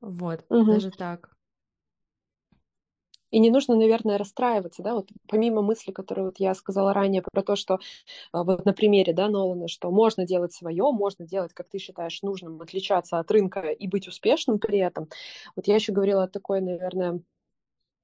Вот, 0.00 0.46
даже 0.48 0.92
так. 0.92 1.36
И 3.30 3.38
не 3.40 3.50
нужно, 3.50 3.76
наверное, 3.76 4.18
расстраиваться, 4.18 4.82
да, 4.82 4.94
вот 4.94 5.10
помимо 5.28 5.62
мысли, 5.62 5.92
которую 5.92 6.26
вот 6.26 6.36
я 6.38 6.54
сказала 6.54 6.94
ранее 6.94 7.22
про 7.22 7.42
то, 7.42 7.56
что 7.56 7.78
а, 8.32 8.44
вот 8.44 8.64
на 8.64 8.72
примере, 8.72 9.12
да, 9.12 9.28
Нолана, 9.28 9.68
что 9.68 9.90
можно 9.90 10.26
делать 10.26 10.52
свое, 10.52 10.84
можно 10.92 11.26
делать, 11.26 11.54
как 11.54 11.68
ты 11.68 11.78
считаешь 11.78 12.22
нужным, 12.22 12.60
отличаться 12.62 13.18
от 13.18 13.30
рынка 13.30 13.60
и 13.62 13.88
быть 13.88 14.08
успешным 14.08 14.58
при 14.58 14.78
этом. 14.78 15.08
Вот 15.56 15.66
я 15.68 15.76
еще 15.76 15.92
говорила 15.92 16.24
о 16.24 16.28
такой, 16.28 16.60
наверное, 16.60 17.22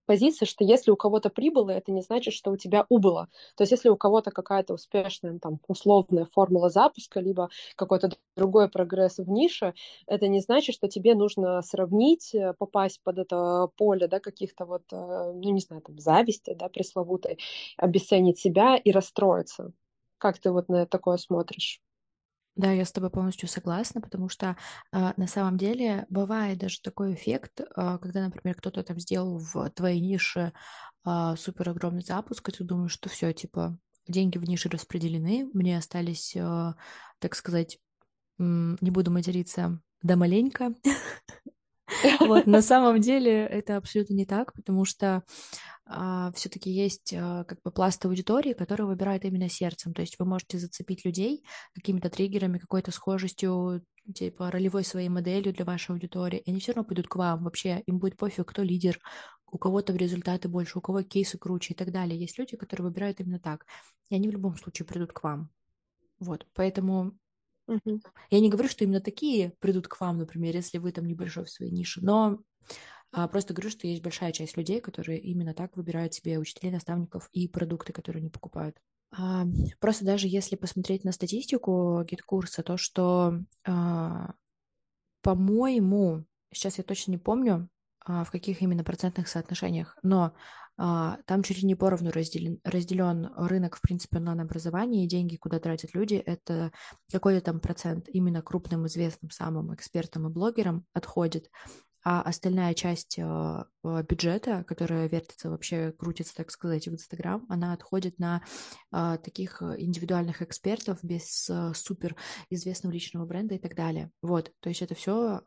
позиции, 0.06 0.44
что 0.46 0.64
если 0.64 0.90
у 0.90 0.96
кого-то 0.96 1.30
прибыло, 1.30 1.70
это 1.70 1.92
не 1.92 2.02
значит, 2.02 2.34
что 2.34 2.50
у 2.50 2.56
тебя 2.56 2.87
убыло. 2.88 3.28
То 3.56 3.62
есть 3.62 3.73
если 3.73 3.88
у 3.88 3.96
кого-то 3.96 4.30
какая-то 4.30 4.75
успешная, 4.75 5.38
там, 5.38 5.61
условная 5.68 6.26
формула 6.32 6.70
запуска, 6.70 7.20
либо 7.20 7.49
какой-то 7.76 8.11
другой 8.37 8.68
прогресс 8.68 9.18
в 9.18 9.28
нише, 9.28 9.75
это 10.06 10.28
не 10.28 10.40
значит, 10.40 10.75
что 10.75 10.88
тебе 10.88 11.14
нужно 11.14 11.62
сравнить, 11.62 12.34
э, 12.34 12.54
попасть 12.58 13.00
под 13.02 13.18
это 13.18 13.68
поле, 13.76 14.06
да, 14.08 14.20
каких-то 14.20 14.64
вот, 14.66 14.82
э, 14.92 14.96
ну, 14.96 15.50
не 15.52 15.61
знаю, 15.61 15.82
там, 15.82 15.99
зависти, 15.99 16.54
да, 16.54 16.68
пресловутой, 16.68 17.38
обесценить 17.76 18.38
себя 18.38 18.76
и 18.76 18.90
расстроиться. 18.92 19.73
Как 20.18 20.38
ты 20.38 20.50
вот 20.50 20.68
на 20.68 20.87
такое 20.87 21.16
смотришь? 21.18 21.80
Да, 22.56 22.70
я 22.70 22.84
с 22.84 22.92
тобой 22.92 23.11
полностью 23.11 23.49
согласна, 23.49 24.00
потому 24.00 24.28
что 24.28 24.56
а, 24.92 25.12
на 25.16 25.26
самом 25.26 25.58
деле 25.58 26.06
бывает 26.08 26.58
даже 26.58 26.80
такой 26.80 27.14
эффект, 27.14 27.61
а, 27.75 27.99
когда, 27.99 28.23
например, 28.23 28.54
кто-то 28.56 28.84
там 28.84 29.00
сделал 29.00 29.38
в 29.38 29.70
твоей 29.70 30.00
нише 30.00 30.52
а, 31.04 31.34
супер 31.37 31.70
огромный 31.70 32.02
запуск, 32.02 32.49
и 32.49 32.52
ты 32.52 32.62
думаешь, 32.62 32.92
что 32.92 33.08
все, 33.08 33.32
типа, 33.32 33.76
деньги 34.06 34.38
в 34.38 34.44
нише 34.44 34.68
распределены, 34.68 35.50
мне 35.52 35.76
остались, 35.76 36.37
а, 36.38 36.76
так 37.18 37.34
сказать, 37.34 37.80
не 38.38 38.90
буду 38.90 39.11
материться, 39.12 39.80
да 40.02 40.16
маленько. 40.16 40.75
Вот, 42.21 42.47
на 42.47 42.62
самом 42.62 43.00
деле 43.00 43.47
это 43.47 43.76
абсолютно 43.76 44.14
не 44.14 44.26
так, 44.26 44.53
потому 44.55 44.85
что 44.85 45.23
а, 45.87 46.33
все-таки 46.33 46.71
есть 46.71 47.14
а, 47.14 47.45
как 47.45 47.61
бы 47.62 47.71
пласт 47.71 48.05
аудитории, 48.07 48.55
который 48.55 48.87
выбирает 48.87 49.25
именно 49.25 49.49
сердцем. 49.49 49.93
То 49.93 50.00
есть 50.03 50.19
вы 50.19 50.25
можете 50.25 50.59
зацепить 50.59 51.05
людей 51.05 51.45
какими-то 51.75 52.09
триггерами, 52.09 52.59
какой-то 52.59 52.91
схожестью, 52.91 53.85
типа 54.14 54.50
ролевой 54.50 54.85
своей 54.85 55.09
моделью 55.09 55.53
для 55.53 55.64
вашей 55.64 55.93
аудитории, 55.93 56.38
и 56.38 56.50
они 56.50 56.61
все 56.61 56.73
равно 56.73 56.87
пойдут 56.87 57.09
к 57.09 57.17
вам. 57.17 57.45
Вообще 57.45 57.83
им 57.87 57.99
будет 57.99 58.17
пофиг, 58.17 58.49
кто 58.49 58.62
лидер, 58.62 58.99
у 59.50 59.59
кого-то 59.59 59.93
в 59.93 59.97
результаты 59.97 60.49
больше, 60.49 60.79
у 60.79 60.83
кого 60.83 61.03
кейсы 61.03 61.38
круче 61.38 61.75
и 61.75 61.76
так 61.76 61.93
далее. 61.93 62.19
Есть 62.19 62.38
люди, 62.38 62.57
которые 62.57 62.87
выбирают 62.87 63.21
именно 63.21 63.38
так, 63.38 63.67
и 64.11 64.14
они 64.14 64.29
в 64.29 64.33
любом 64.33 64.57
случае 64.57 64.87
придут 64.87 65.12
к 65.12 65.23
вам. 65.23 65.50
Вот, 66.19 66.47
поэтому 66.55 67.12
Мгм. 67.66 68.02
я 68.30 68.40
не 68.40 68.50
говорю, 68.50 68.68
что 68.68 68.85
именно 68.85 69.00
такие 69.00 69.52
придут 69.61 69.88
к 69.88 70.00
вам, 70.00 70.18
например, 70.18 70.54
если 70.54 70.78
вы 70.78 70.92
там 70.92 71.06
небольшой 71.06 71.44
в 71.44 71.50
своей 71.50 71.73
нише, 71.73 72.00
но 72.02 72.40
а, 73.12 73.28
просто 73.28 73.54
говорю, 73.54 73.71
что 73.71 73.87
есть 73.87 74.02
большая 74.02 74.33
часть 74.33 74.56
людей, 74.56 74.80
которые 74.80 75.21
именно 75.21 75.54
так 75.54 75.76
выбирают 75.76 76.14
себе 76.14 76.38
учителей, 76.38 76.73
наставников 76.73 77.28
и 77.33 77.49
продукты, 77.49 77.92
которые 77.92 78.21
они 78.23 78.30
покупают. 78.30 78.78
А, 79.12 79.47
просто 79.80 80.04
даже 80.04 80.28
если 80.28 80.56
посмотреть 80.56 81.04
на 81.04 81.12
статистику 81.12 82.02
гид-курса, 82.04 82.62
то 82.62 82.76
что, 82.76 83.40
а, 83.66 84.35
по-моему, 85.23 86.25
сейчас 86.52 86.78
я 86.78 86.85
точно 86.85 87.12
не 87.12 87.18
помню, 87.18 87.71
а, 88.04 88.25
в 88.25 88.30
каких 88.30 88.62
именно 88.62 88.85
процентных 88.85 89.28
соотношениях, 89.28 89.97
но 90.02 90.35
там 90.76 91.43
чуть 91.43 91.59
ли 91.59 91.66
не 91.66 91.75
поровну 91.75 92.11
разделен, 92.11 92.61
разделен 92.64 93.31
рынок, 93.37 93.76
в 93.76 93.81
принципе, 93.81 94.19
онлайн-образования, 94.19 95.04
и 95.04 95.09
деньги, 95.09 95.37
куда 95.37 95.59
тратят 95.61 95.95
люди, 95.95 96.14
это 96.14 96.73
какой-то 97.11 97.40
там 97.40 97.61
процент 97.61 98.09
именно 98.09 98.43
крупным, 98.43 98.87
известным 98.87 99.31
самым 99.31 99.75
экспертам 99.75 100.26
и 100.26 100.31
блогерам 100.31 100.85
отходит, 100.93 101.49
а 102.07 102.21
остальная 102.21 102.75
часть 102.75 103.19
э, 103.19 103.64
бюджета, 103.83 104.62
которая 104.64 105.09
вертится 105.09 105.49
вообще, 105.49 105.90
крутится, 105.93 106.35
так 106.35 106.50
сказать, 106.50 106.87
в 106.87 106.93
Инстаграм, 106.93 107.47
она 107.49 107.73
отходит 107.73 108.19
на 108.19 108.43
э, 108.93 109.16
таких 109.25 109.62
индивидуальных 109.62 110.43
экспертов 110.43 110.99
без 111.02 111.49
э, 111.49 111.73
супер 111.75 112.14
известного 112.50 112.93
личного 112.93 113.25
бренда 113.25 113.54
и 113.54 113.59
так 113.59 113.75
далее. 113.75 114.11
Вот, 114.21 114.52
то 114.61 114.69
есть 114.69 114.83
это 114.83 114.95
все, 114.95 115.40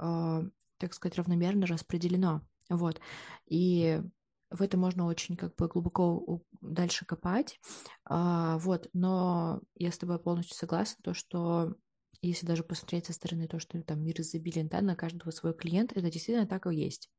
так 0.79 0.93
сказать, 0.93 1.17
равномерно 1.17 1.67
распределено. 1.67 2.41
Вот, 2.69 2.99
и 3.45 4.01
в 4.49 4.61
это 4.61 4.77
можно 4.77 5.05
очень 5.05 5.35
как 5.35 5.55
бы 5.55 5.67
глубоко 5.67 6.41
дальше 6.61 7.05
копать, 7.05 7.59
а, 8.05 8.57
вот, 8.59 8.89
но 8.93 9.61
я 9.75 9.91
с 9.91 9.97
тобой 9.97 10.19
полностью 10.19 10.55
согласна, 10.55 10.97
то, 11.03 11.13
что 11.13 11.75
если 12.21 12.45
даже 12.45 12.63
посмотреть 12.63 13.05
со 13.05 13.13
стороны 13.13 13.47
то, 13.47 13.59
что 13.59 13.81
там 13.83 14.03
мир 14.03 14.19
изобилен, 14.21 14.67
да, 14.67 14.81
на 14.81 14.95
каждого 14.95 15.31
свой 15.31 15.53
клиент, 15.53 15.91
это 15.91 16.09
действительно 16.09 16.47
так 16.47 16.67
и 16.67 16.75
есть. 16.75 17.09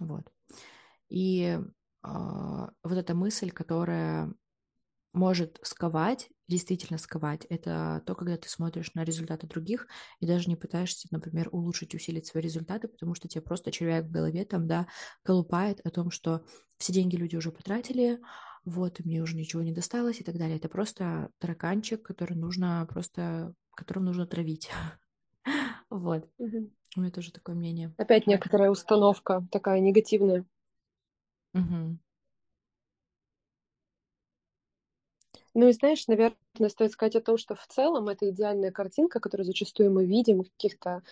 Вот. 0.00 0.30
И 1.08 1.42
э, 1.42 1.58
вот 2.02 2.92
эта 2.92 3.14
мысль, 3.14 3.50
которая 3.50 4.32
может 5.12 5.58
сковать, 5.62 6.28
действительно 6.48 6.98
сковать, 6.98 7.44
это 7.48 8.02
то, 8.06 8.14
когда 8.14 8.36
ты 8.36 8.48
смотришь 8.48 8.94
на 8.94 9.04
результаты 9.04 9.46
других 9.46 9.86
и 10.20 10.26
даже 10.26 10.48
не 10.48 10.56
пытаешься, 10.56 11.06
например, 11.10 11.48
улучшить, 11.52 11.94
усилить 11.94 12.26
свои 12.26 12.42
результаты, 12.42 12.88
потому 12.88 13.14
что 13.14 13.28
тебе 13.28 13.42
просто 13.42 13.70
червяк 13.70 14.06
в 14.06 14.10
голове 14.10 14.44
там, 14.44 14.66
да, 14.66 14.86
колупает 15.22 15.80
о 15.84 15.90
том, 15.90 16.10
что 16.10 16.44
все 16.78 16.92
деньги 16.92 17.16
люди 17.16 17.36
уже 17.36 17.52
потратили, 17.52 18.20
вот, 18.64 19.00
и 19.00 19.02
мне 19.04 19.22
уже 19.22 19.36
ничего 19.36 19.62
не 19.62 19.72
досталось 19.72 20.20
и 20.20 20.24
так 20.24 20.36
далее. 20.38 20.56
Это 20.56 20.68
просто 20.68 21.30
тараканчик, 21.38 22.02
который 22.02 22.36
нужно 22.36 22.86
просто, 22.88 23.54
которым 23.74 24.04
нужно 24.06 24.26
травить. 24.26 24.70
Вот. 25.90 26.28
У 26.96 27.00
меня 27.00 27.10
тоже 27.10 27.32
такое 27.32 27.54
мнение. 27.54 27.94
Опять 27.96 28.26
некоторая 28.26 28.70
установка 28.70 29.46
такая 29.52 29.80
негативная. 29.80 30.44
Ну 35.60 35.66
и 35.66 35.72
знаешь, 35.72 36.06
наверное, 36.06 36.36
стоит 36.68 36.92
сказать 36.92 37.16
о 37.16 37.20
том, 37.20 37.36
что 37.36 37.56
в 37.56 37.66
целом 37.66 38.08
это 38.08 38.30
идеальная 38.30 38.70
картинка, 38.70 39.18
которую 39.18 39.44
зачастую 39.44 39.90
мы 39.92 40.06
видим 40.06 40.44
в 40.44 40.50
каких-то 40.52 41.02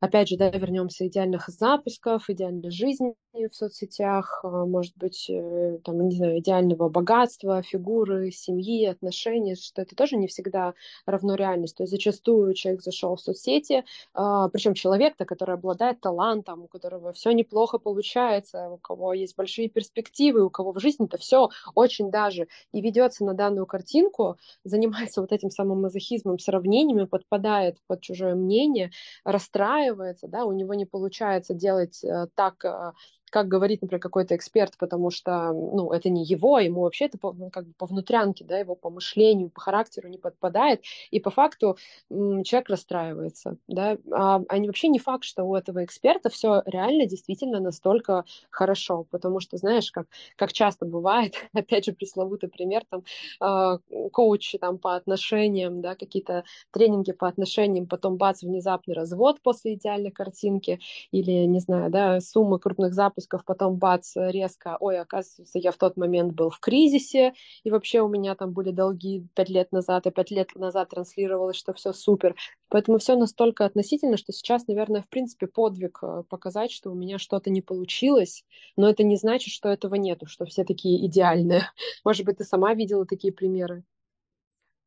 опять 0.00 0.28
же, 0.28 0.36
да, 0.36 0.50
вернемся 0.50 1.06
идеальных 1.06 1.48
запусков, 1.48 2.28
идеальной 2.28 2.70
жизни 2.70 3.14
в 3.32 3.54
соцсетях, 3.54 4.40
а, 4.42 4.64
может 4.64 4.96
быть, 4.96 5.28
э, 5.28 5.78
там, 5.84 6.08
не 6.08 6.16
знаю, 6.16 6.38
идеального 6.38 6.88
богатства, 6.88 7.62
фигуры, 7.62 8.30
семьи, 8.30 8.86
отношений, 8.86 9.56
что 9.56 9.82
это 9.82 9.94
тоже 9.94 10.16
не 10.16 10.26
всегда 10.26 10.74
равно 11.04 11.34
реальности. 11.34 11.76
То 11.76 11.82
есть 11.82 11.92
зачастую 11.92 12.54
человек 12.54 12.82
зашел 12.82 13.16
в 13.16 13.20
соцсети, 13.20 13.84
а, 14.14 14.48
причем 14.48 14.74
человек-то, 14.74 15.24
который 15.24 15.54
обладает 15.54 16.00
талантом, 16.00 16.62
у 16.64 16.68
которого 16.68 17.12
все 17.12 17.32
неплохо 17.32 17.78
получается, 17.78 18.70
у 18.70 18.78
кого 18.78 19.12
есть 19.12 19.36
большие 19.36 19.68
перспективы, 19.68 20.44
у 20.44 20.50
кого 20.50 20.72
в 20.72 20.80
жизни-то 20.80 21.18
все 21.18 21.50
очень 21.74 22.10
даже, 22.10 22.48
и 22.72 22.80
ведется 22.80 23.24
на 23.24 23.34
данную 23.34 23.66
картинку, 23.66 24.36
занимается 24.64 25.20
вот 25.20 25.32
этим 25.32 25.50
самым 25.50 25.82
мазохизмом, 25.82 26.38
сравнениями, 26.38 27.04
подпадает 27.04 27.76
под 27.86 28.00
чужое 28.00 28.34
мнение, 28.34 28.90
расстраивается, 29.24 29.85
да, 30.28 30.44
у 30.44 30.52
него 30.52 30.74
не 30.74 30.86
получается 30.86 31.54
делать 31.54 32.02
э, 32.04 32.26
так, 32.34 32.64
э, 32.64 32.92
как 33.36 33.48
говорит, 33.48 33.82
например, 33.82 34.00
какой-то 34.00 34.34
эксперт, 34.34 34.78
потому 34.78 35.10
что, 35.10 35.52
ну, 35.52 35.92
это 35.92 36.08
не 36.08 36.24
его, 36.24 36.58
ему 36.58 36.80
вообще 36.80 37.04
это 37.04 37.18
по, 37.18 37.34
ну, 37.34 37.50
как 37.50 37.66
бы 37.66 37.74
по 37.74 37.84
внутрянке, 37.84 38.46
да, 38.46 38.56
его 38.56 38.74
по 38.74 38.88
мышлению, 38.88 39.50
по 39.50 39.60
характеру 39.60 40.08
не 40.08 40.16
подпадает, 40.16 40.82
и 41.10 41.20
по 41.20 41.28
факту 41.28 41.76
человек 42.08 42.70
расстраивается, 42.70 43.58
да, 43.68 43.98
а, 44.10 44.36
а 44.48 44.56
вообще 44.56 44.88
не 44.88 44.98
факт, 44.98 45.24
что 45.24 45.44
у 45.44 45.54
этого 45.54 45.84
эксперта 45.84 46.30
все 46.30 46.62
реально 46.64 47.04
действительно 47.04 47.60
настолько 47.60 48.24
хорошо, 48.48 49.04
потому 49.10 49.40
что, 49.40 49.58
знаешь, 49.58 49.92
как, 49.92 50.06
как 50.36 50.54
часто 50.54 50.86
бывает, 50.86 51.34
опять 51.52 51.84
же, 51.84 51.92
пресловутый 51.92 52.48
пример, 52.48 52.84
там, 52.88 53.04
э, 53.42 54.08
коучи 54.12 54.56
там 54.56 54.78
по 54.78 54.96
отношениям, 54.96 55.82
да, 55.82 55.94
какие-то 55.94 56.44
тренинги 56.72 57.12
по 57.12 57.28
отношениям, 57.28 57.86
потом 57.86 58.16
бац, 58.16 58.42
внезапный 58.42 58.94
развод 58.94 59.42
после 59.42 59.74
идеальной 59.74 60.10
картинки, 60.10 60.80
или, 61.10 61.44
не 61.44 61.60
знаю, 61.60 61.90
да, 61.90 62.18
суммы 62.20 62.58
крупных 62.58 62.94
запусков, 62.94 63.25
запусков, 63.26 63.44
потом 63.44 63.76
бац, 63.76 64.12
резко, 64.16 64.76
ой, 64.80 65.00
оказывается, 65.00 65.58
я 65.58 65.72
в 65.72 65.76
тот 65.76 65.96
момент 65.96 66.34
был 66.34 66.50
в 66.50 66.60
кризисе, 66.60 67.34
и 67.64 67.70
вообще 67.70 68.00
у 68.00 68.08
меня 68.08 68.34
там 68.34 68.52
были 68.52 68.70
долги 68.70 69.26
пять 69.34 69.48
лет 69.48 69.72
назад, 69.72 70.06
и 70.06 70.10
пять 70.10 70.30
лет 70.30 70.54
назад 70.54 70.90
транслировалось, 70.90 71.56
что 71.56 71.72
все 71.72 71.92
супер. 71.92 72.34
Поэтому 72.68 72.98
все 72.98 73.16
настолько 73.16 73.64
относительно, 73.64 74.16
что 74.16 74.32
сейчас, 74.32 74.66
наверное, 74.66 75.02
в 75.02 75.08
принципе, 75.08 75.46
подвиг 75.46 75.98
э, 76.02 76.22
показать, 76.28 76.70
что 76.72 76.90
у 76.90 76.94
меня 76.94 77.18
что-то 77.18 77.50
не 77.50 77.62
получилось, 77.62 78.44
но 78.76 78.88
это 78.88 79.04
не 79.04 79.16
значит, 79.16 79.52
что 79.52 79.68
этого 79.68 79.94
нету, 79.96 80.26
что 80.26 80.44
все 80.44 80.64
такие 80.64 81.04
идеальные. 81.06 81.62
Может 82.04 82.24
быть, 82.26 82.38
ты 82.38 82.44
сама 82.44 82.74
видела 82.74 83.06
такие 83.06 83.32
примеры? 83.32 83.84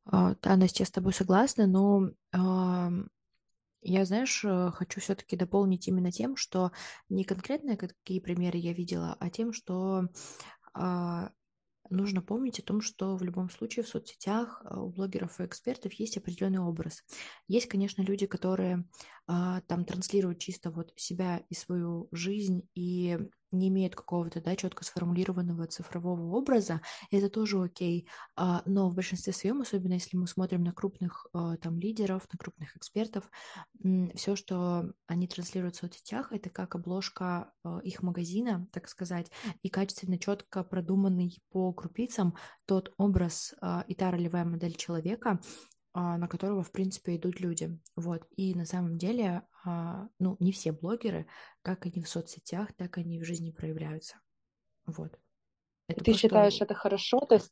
А, 0.05 0.35
да, 0.41 0.55
Настя, 0.55 0.83
я 0.83 0.85
с 0.87 0.91
тобой 0.91 1.13
согласна, 1.13 1.67
но 1.67 2.09
я, 3.81 4.05
знаешь, 4.05 4.43
э, 4.43 4.71
хочу 4.71 4.99
все-таки 4.99 5.35
дополнить 5.37 5.87
именно 5.87 6.11
тем, 6.11 6.35
что 6.35 6.71
не 7.07 7.23
конкретно 7.23 7.77
какие 7.77 8.19
примеры 8.19 8.57
я 8.57 8.73
видела, 8.73 9.15
а 9.19 9.29
тем, 9.29 9.53
что 9.53 10.09
а, 10.73 11.31
нужно 11.89 12.21
помнить 12.21 12.59
о 12.59 12.63
том, 12.63 12.81
что 12.81 13.15
в 13.15 13.23
любом 13.23 13.49
случае 13.49 13.83
в 13.83 13.87
соцсетях 13.87 14.61
а, 14.65 14.81
у 14.81 14.89
блогеров 14.89 15.39
и 15.39 15.45
экспертов 15.45 15.93
есть 15.93 16.17
определенный 16.17 16.59
образ. 16.59 17.03
Есть, 17.47 17.67
конечно, 17.67 18.01
люди, 18.01 18.25
которые 18.25 18.85
там 19.67 19.85
транслируют 19.85 20.39
чисто 20.39 20.71
вот 20.71 20.91
себя 20.95 21.43
и 21.49 21.53
свою 21.53 22.07
жизнь 22.11 22.67
и 22.73 23.19
не 23.51 23.69
имеют 23.69 23.95
какого-то 23.95 24.41
да, 24.41 24.55
четко 24.55 24.83
сформулированного 24.83 25.67
цифрового 25.67 26.35
образа, 26.35 26.81
это 27.11 27.29
тоже 27.29 27.61
окей. 27.61 28.07
А, 28.35 28.61
но 28.65 28.89
в 28.89 28.95
большинстве 28.95 29.33
своем, 29.33 29.61
особенно 29.61 29.93
если 29.93 30.17
мы 30.17 30.27
смотрим 30.27 30.63
на 30.63 30.73
крупных 30.73 31.27
а, 31.33 31.57
там 31.57 31.79
лидеров, 31.79 32.27
на 32.31 32.37
крупных 32.37 32.75
экспертов, 32.77 33.29
все, 34.15 34.35
что 34.35 34.91
они 35.07 35.27
транслируют 35.27 35.75
в 35.75 35.79
соцсетях, 35.79 36.31
это 36.31 36.49
как 36.49 36.75
обложка 36.75 37.51
а, 37.63 37.79
их 37.79 38.03
магазина, 38.03 38.67
так 38.71 38.87
сказать, 38.87 39.31
и 39.61 39.69
качественно, 39.69 40.19
четко 40.19 40.63
продуманный 40.63 41.41
по 41.49 41.73
крупицам 41.73 42.35
тот 42.65 42.93
образ 42.97 43.53
и 43.87 43.95
та 43.95 44.11
ролевая 44.11 44.45
модель 44.45 44.75
человека, 44.75 45.39
на 45.93 46.27
которого, 46.27 46.63
в 46.63 46.71
принципе, 46.71 47.15
идут 47.15 47.39
люди. 47.39 47.79
Вот. 47.95 48.23
И 48.35 48.53
на 48.53 48.65
самом 48.65 48.97
деле, 48.97 49.43
ну, 49.65 50.37
не 50.39 50.51
все 50.51 50.71
блогеры, 50.71 51.27
как 51.61 51.85
они 51.85 52.01
в 52.01 52.09
соцсетях, 52.09 52.73
так 52.73 52.97
они 52.97 53.19
в 53.19 53.25
жизни 53.25 53.51
проявляются. 53.51 54.19
Вот. 54.85 55.19
Это 55.87 55.99
Ты 55.99 56.11
просто... 56.11 56.21
считаешь 56.21 56.61
это 56.61 56.73
хорошо? 56.75 57.19
То 57.21 57.35
есть 57.35 57.51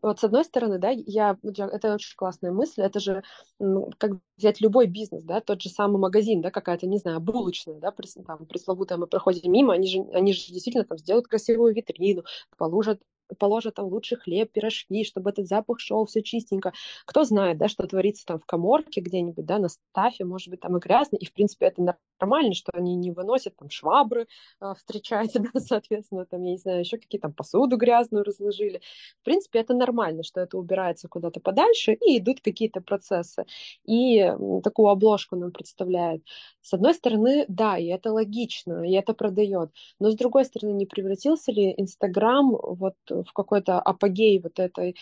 вот 0.00 0.18
с 0.18 0.24
одной 0.24 0.44
стороны, 0.44 0.78
да, 0.78 0.90
я, 0.90 1.36
это 1.42 1.94
очень 1.94 2.16
классная 2.16 2.50
мысль, 2.50 2.82
это 2.82 2.98
же 2.98 3.22
ну, 3.58 3.90
как 3.98 4.12
взять 4.36 4.60
любой 4.60 4.86
бизнес, 4.86 5.22
да, 5.22 5.40
тот 5.40 5.60
же 5.60 5.68
самый 5.68 5.98
магазин, 5.98 6.40
да, 6.40 6.50
какая-то, 6.50 6.86
не 6.86 6.98
знаю, 6.98 7.20
булочная, 7.20 7.78
да, 7.78 7.94
там, 8.26 8.46
пресловутая, 8.46 8.98
мы 8.98 9.06
проходим 9.06 9.52
мимо, 9.52 9.74
они 9.74 9.88
же, 9.88 10.00
они 10.12 10.32
же 10.32 10.52
действительно 10.52 10.84
там 10.84 10.98
сделают 10.98 11.28
красивую 11.28 11.74
витрину, 11.74 12.24
положат 12.56 13.00
положат 13.38 13.74
там 13.74 13.86
лучший 13.86 14.18
хлеб, 14.18 14.52
пирожки, 14.52 15.04
чтобы 15.04 15.30
этот 15.30 15.46
запах 15.46 15.80
шел, 15.80 16.06
все 16.06 16.22
чистенько. 16.22 16.72
Кто 17.06 17.24
знает, 17.24 17.58
да, 17.58 17.68
что 17.68 17.86
творится 17.86 18.24
там 18.26 18.38
в 18.38 18.46
коморке 18.46 19.00
где-нибудь, 19.00 19.44
да, 19.44 19.58
на 19.58 19.68
стафе, 19.68 20.24
может 20.24 20.48
быть, 20.48 20.60
там 20.60 20.76
и 20.76 20.80
грязно, 20.80 21.16
и, 21.16 21.24
в 21.24 21.32
принципе, 21.32 21.66
это 21.66 21.96
нормально, 22.20 22.54
что 22.54 22.72
они 22.74 22.94
не 22.96 23.10
выносят 23.10 23.56
там 23.56 23.70
швабры, 23.70 24.26
э, 24.60 24.74
встречаете, 24.76 25.38
да, 25.40 25.60
соответственно, 25.60 26.26
там, 26.26 26.42
я 26.42 26.52
не 26.52 26.58
знаю, 26.58 26.80
еще 26.80 26.98
какие 26.98 27.20
там 27.20 27.32
посуду 27.32 27.76
грязную 27.76 28.24
разложили. 28.24 28.80
В 29.20 29.24
принципе, 29.24 29.60
это 29.60 29.74
нормально, 29.74 30.22
что 30.22 30.40
это 30.40 30.58
убирается 30.58 31.08
куда-то 31.08 31.40
подальше, 31.40 31.92
и 31.94 32.18
идут 32.18 32.40
какие-то 32.40 32.80
процессы. 32.80 33.44
И 33.84 34.32
такую 34.62 34.88
обложку 34.88 35.36
нам 35.36 35.52
представляет. 35.52 36.22
С 36.60 36.72
одной 36.72 36.94
стороны, 36.94 37.44
да, 37.48 37.78
и 37.78 37.86
это 37.86 38.12
логично, 38.12 38.82
и 38.86 38.92
это 38.92 39.14
продает. 39.14 39.70
Но 39.98 40.10
с 40.10 40.16
другой 40.16 40.44
стороны, 40.44 40.72
не 40.72 40.86
превратился 40.86 41.52
ли 41.52 41.74
Инстаграм 41.76 42.50
вот 42.50 42.94
в 43.24 43.32
какой-то 43.32 43.80
апогей 43.80 44.40
вот 44.40 44.58
этой 44.58 44.96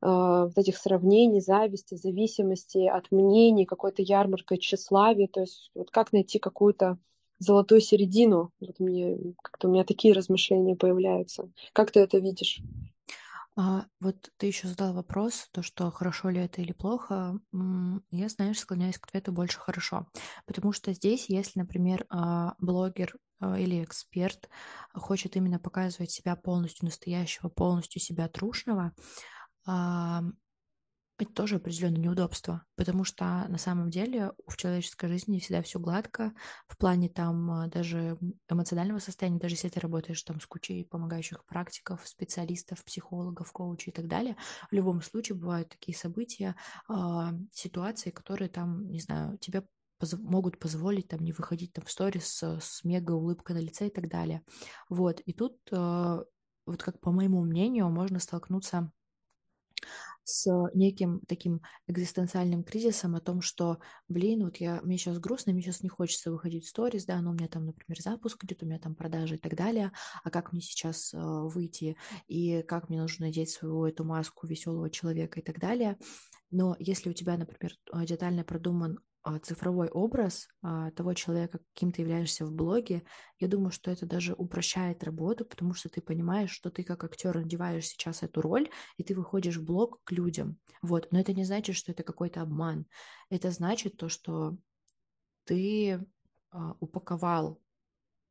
а, 0.00 0.46
вот 0.46 0.58
этих 0.58 0.76
сравнений, 0.76 1.40
зависти, 1.40 1.94
зависимости 1.94 2.86
от 2.86 3.10
мнений, 3.10 3.64
какой-то 3.64 4.02
ярмаркой 4.02 4.58
тщеславия, 4.58 5.28
то 5.28 5.40
есть 5.40 5.70
вот 5.74 5.90
как 5.90 6.12
найти 6.12 6.38
какую-то 6.38 6.98
золотую 7.38 7.80
середину, 7.80 8.52
вот 8.60 8.78
мне 8.78 9.16
как-то 9.42 9.68
у 9.68 9.72
меня 9.72 9.84
такие 9.84 10.14
размышления 10.14 10.76
появляются. 10.76 11.50
Как 11.72 11.90
ты 11.90 12.00
это 12.00 12.18
видишь? 12.18 12.60
А, 13.58 13.86
вот 14.00 14.30
ты 14.36 14.46
еще 14.46 14.68
задал 14.68 14.92
вопрос, 14.92 15.48
то, 15.52 15.62
что 15.62 15.90
хорошо 15.90 16.28
ли 16.28 16.40
это 16.40 16.60
или 16.60 16.72
плохо. 16.72 17.38
Я, 18.10 18.28
знаешь, 18.28 18.60
склоняюсь 18.60 18.98
к 18.98 19.06
ответу 19.06 19.32
больше 19.32 19.58
хорошо. 19.58 20.08
Потому 20.46 20.72
что 20.72 20.92
здесь, 20.92 21.30
если, 21.30 21.60
например, 21.60 22.04
а, 22.10 22.54
блогер 22.58 23.16
а, 23.40 23.58
или 23.58 23.82
эксперт 23.82 24.50
хочет 24.94 25.36
именно 25.36 25.58
показывать 25.58 26.10
себя 26.10 26.36
полностью 26.36 26.84
настоящего, 26.84 27.48
полностью 27.48 28.00
себя 28.00 28.28
трушного, 28.28 28.92
это 31.18 31.32
тоже 31.32 31.56
определенное 31.56 32.00
неудобство, 32.00 32.64
потому 32.74 33.04
что 33.04 33.46
на 33.48 33.56
самом 33.58 33.90
деле 33.90 34.32
в 34.46 34.56
человеческой 34.56 35.08
жизни 35.08 35.38
всегда 35.38 35.62
все 35.62 35.78
гладко, 35.78 36.32
в 36.68 36.76
плане 36.76 37.08
там 37.08 37.50
а, 37.50 37.68
даже 37.68 38.18
эмоционального 38.50 38.98
состояния, 38.98 39.38
даже 39.38 39.54
если 39.54 39.70
ты 39.70 39.80
работаешь 39.80 40.22
там 40.22 40.40
с 40.40 40.46
кучей 40.46 40.84
помогающих 40.84 41.44
практиков, 41.46 42.06
специалистов, 42.06 42.84
психологов, 42.84 43.50
коучей 43.52 43.92
и 43.92 43.94
так 43.94 44.08
далее, 44.08 44.36
в 44.70 44.74
любом 44.74 45.00
случае 45.00 45.38
бывают 45.38 45.70
такие 45.70 45.96
события, 45.96 46.54
а, 46.88 47.32
ситуации, 47.50 48.10
которые 48.10 48.50
там, 48.50 48.86
не 48.90 49.00
знаю, 49.00 49.38
тебе 49.38 49.66
могут 50.18 50.58
позволить 50.58 51.08
там 51.08 51.20
не 51.20 51.32
выходить 51.32 51.72
там 51.72 51.84
в 51.86 51.90
сторис 51.90 52.26
с, 52.26 52.60
с 52.60 52.84
мега 52.84 53.12
улыбкой 53.12 53.56
на 53.56 53.60
лице 53.60 53.86
и 53.86 53.90
так 53.90 54.08
далее. 54.08 54.42
Вот, 54.90 55.20
и 55.20 55.32
тут, 55.32 55.58
а, 55.72 56.24
вот 56.66 56.82
как 56.82 57.00
по 57.00 57.10
моему 57.10 57.42
мнению, 57.42 57.88
можно 57.88 58.18
столкнуться 58.18 58.92
с 60.26 60.50
неким 60.74 61.20
таким 61.28 61.62
экзистенциальным 61.86 62.64
кризисом 62.64 63.14
о 63.14 63.20
том, 63.20 63.40
что, 63.40 63.78
блин, 64.08 64.44
вот 64.44 64.56
я, 64.56 64.80
мне 64.82 64.98
сейчас 64.98 65.18
грустно, 65.20 65.52
мне 65.52 65.62
сейчас 65.62 65.82
не 65.82 65.88
хочется 65.88 66.32
выходить 66.32 66.66
в 66.66 66.68
сторис, 66.68 67.04
да, 67.04 67.20
но 67.20 67.30
у 67.30 67.32
меня 67.32 67.46
там, 67.46 67.64
например, 67.64 68.02
запуск 68.02 68.44
идет, 68.44 68.62
у 68.62 68.66
меня 68.66 68.80
там 68.80 68.96
продажи 68.96 69.36
и 69.36 69.38
так 69.38 69.54
далее, 69.54 69.92
а 70.24 70.30
как 70.30 70.52
мне 70.52 70.60
сейчас 70.60 71.14
э, 71.14 71.18
выйти, 71.18 71.96
и 72.26 72.62
как 72.62 72.88
мне 72.88 73.00
нужно 73.00 73.26
надеть 73.26 73.50
свою 73.50 73.84
эту 73.84 74.04
маску 74.04 74.48
веселого 74.48 74.90
человека 74.90 75.38
и 75.38 75.42
так 75.44 75.60
далее. 75.60 75.96
Но 76.50 76.74
если 76.80 77.10
у 77.10 77.12
тебя, 77.12 77.36
например, 77.36 77.72
детально 78.04 78.42
продуман 78.42 78.98
цифровой 79.42 79.88
образ 79.88 80.48
а, 80.62 80.90
того 80.92 81.14
человека, 81.14 81.58
каким 81.74 81.90
ты 81.90 82.02
являешься 82.02 82.46
в 82.46 82.52
блоге, 82.52 83.02
я 83.38 83.48
думаю, 83.48 83.70
что 83.70 83.90
это 83.90 84.06
даже 84.06 84.34
упрощает 84.34 85.02
работу, 85.04 85.44
потому 85.44 85.74
что 85.74 85.88
ты 85.88 86.00
понимаешь, 86.00 86.50
что 86.50 86.70
ты 86.70 86.84
как 86.84 87.04
актер 87.04 87.36
надеваешь 87.36 87.86
сейчас 87.86 88.22
эту 88.22 88.40
роль, 88.40 88.68
и 88.96 89.02
ты 89.02 89.14
выходишь 89.14 89.56
в 89.56 89.64
блог 89.64 90.00
к 90.04 90.12
людям. 90.12 90.58
Вот. 90.82 91.08
Но 91.10 91.18
это 91.18 91.32
не 91.32 91.44
значит, 91.44 91.76
что 91.76 91.92
это 91.92 92.02
какой-то 92.02 92.42
обман. 92.42 92.86
Это 93.28 93.50
значит 93.50 93.96
то, 93.96 94.08
что 94.08 94.56
ты 95.44 96.04
а, 96.50 96.76
упаковал 96.80 97.60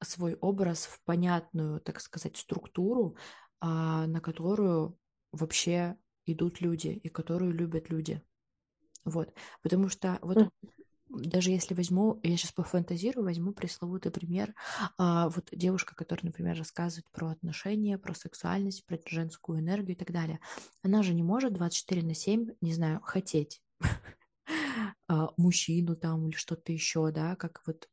свой 0.01 0.35
образ 0.35 0.85
в 0.85 1.03
понятную, 1.03 1.81
так 1.81 1.99
сказать, 1.99 2.37
структуру, 2.37 3.15
на 3.61 4.19
которую 4.21 4.99
вообще 5.31 5.97
идут 6.25 6.61
люди 6.61 6.89
и 6.89 7.09
которую 7.09 7.53
любят 7.53 7.89
люди. 7.89 8.21
Вот. 9.05 9.33
Потому 9.61 9.89
что 9.89 10.19
вот 10.21 10.49
даже 11.19 11.51
если 11.51 11.73
возьму, 11.73 12.19
я 12.23 12.37
сейчас 12.37 12.51
пофантазирую, 12.51 13.25
возьму 13.25 13.51
пресловутый 13.51 14.11
пример, 14.11 14.53
а, 14.97 15.29
вот 15.29 15.49
девушка, 15.51 15.95
которая, 15.95 16.25
например, 16.25 16.57
рассказывает 16.57 17.09
про 17.11 17.29
отношения, 17.29 17.97
про 17.97 18.13
сексуальность, 18.13 18.85
про 18.85 18.97
женскую 19.05 19.59
энергию 19.59 19.95
и 19.95 19.99
так 19.99 20.11
далее, 20.11 20.39
она 20.83 21.03
же 21.03 21.13
не 21.13 21.23
может 21.23 21.53
24 21.53 22.03
на 22.03 22.13
7, 22.13 22.51
не 22.61 22.73
знаю, 22.73 23.01
хотеть 23.03 23.61
а, 25.07 25.29
мужчину 25.37 25.95
там 25.95 26.27
или 26.27 26.35
что-то 26.35 26.71
еще, 26.71 27.11
да, 27.11 27.35
как 27.35 27.61
вот 27.65 27.89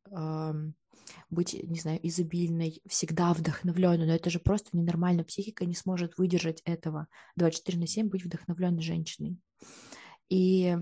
быть, 1.30 1.54
не 1.54 1.78
знаю, 1.78 1.98
изобильной, 2.06 2.80
всегда 2.86 3.32
вдохновленной, 3.32 4.06
но 4.06 4.14
это 4.14 4.30
же 4.30 4.38
просто 4.38 4.76
ненормально, 4.76 5.24
психика 5.24 5.64
не 5.64 5.74
сможет 5.74 6.16
выдержать 6.16 6.62
этого, 6.64 7.08
24 7.36 7.78
на 7.78 7.86
7 7.86 8.08
быть 8.08 8.24
вдохновленной 8.24 8.82
женщиной. 8.82 9.38
И 10.28 10.76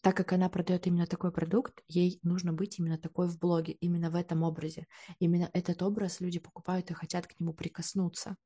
так 0.00 0.16
как 0.16 0.32
она 0.32 0.48
продает 0.48 0.86
именно 0.86 1.06
такой 1.06 1.30
продукт, 1.30 1.82
ей 1.88 2.20
нужно 2.22 2.52
быть 2.52 2.78
именно 2.78 2.98
такой 2.98 3.28
в 3.28 3.38
блоге, 3.38 3.72
именно 3.72 4.10
в 4.10 4.14
этом 4.14 4.42
образе. 4.42 4.86
Именно 5.18 5.50
этот 5.52 5.82
образ 5.82 6.20
люди 6.20 6.38
покупают 6.38 6.90
и 6.90 6.94
хотят 6.94 7.26
к 7.26 7.38
нему 7.38 7.52
прикоснуться. 7.52 8.36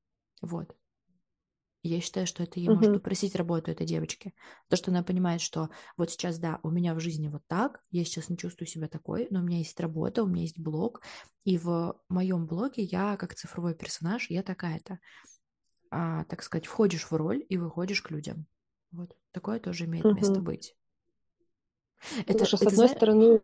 Вот. 0.43 0.75
Я 1.87 2.01
считаю, 2.01 2.27
что 2.27 2.43
это 2.43 2.59
ей 2.59 2.69
uh-huh. 2.69 2.77
может 2.77 2.97
упростить 2.97 3.37
работу 3.37 3.71
этой 3.71 3.87
девочки. 3.87 4.35
То, 4.69 4.77
что 4.77 4.91
она 4.91 5.03
понимает, 5.03 5.43
что 5.43 5.69
вот 5.99 6.11
сейчас, 6.11 6.39
да, 6.39 6.59
у 6.63 6.71
меня 6.71 6.95
в 6.95 7.01
жизни 7.01 7.29
вот 7.29 7.43
так, 7.47 7.83
я 7.91 8.05
сейчас 8.07 8.31
не 8.31 8.39
чувствую 8.39 8.67
себя 8.67 8.89
такой, 8.89 9.29
но 9.31 9.41
у 9.41 9.43
меня 9.43 9.59
есть 9.59 9.79
работа, 9.79 10.23
у 10.23 10.27
меня 10.27 10.43
есть 10.43 10.59
блог, 10.59 11.03
и 11.45 11.59
в 11.59 12.01
моем 12.09 12.47
блоге 12.47 12.83
я, 12.83 13.19
как 13.19 13.35
цифровой 13.35 13.75
персонаж, 13.75 14.31
я 14.31 14.43
такая-то. 14.43 14.99
А, 15.91 16.25
так 16.25 16.43
сказать, 16.43 16.65
входишь 16.65 17.11
в 17.11 17.13
роль 17.13 17.45
и 17.47 17.59
выходишь 17.59 18.01
к 18.01 18.11
людям. 18.11 18.47
Вот. 18.91 19.15
Такое 19.33 19.61
тоже 19.61 19.85
имеет 19.85 20.07
uh-huh. 20.07 20.15
место 20.15 20.41
быть. 20.41 20.75
Это, 22.27 22.45
что, 22.45 22.57
с 22.57 22.63
одной 22.63 22.89
зна... 22.89 22.97
стороны, 22.97 23.41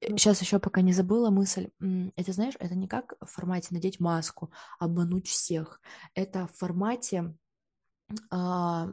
Сейчас 0.00 0.40
еще 0.40 0.60
пока 0.60 0.80
не 0.80 0.92
забыла 0.92 1.30
мысль. 1.30 1.70
Это, 2.14 2.32
знаешь, 2.32 2.54
это 2.60 2.76
не 2.76 2.86
как 2.86 3.14
в 3.20 3.26
формате 3.26 3.68
надеть 3.72 3.98
маску, 3.98 4.52
обмануть 4.78 5.26
всех. 5.26 5.80
Это 6.14 6.46
в 6.46 6.52
формате 6.52 7.34
а, 8.30 8.92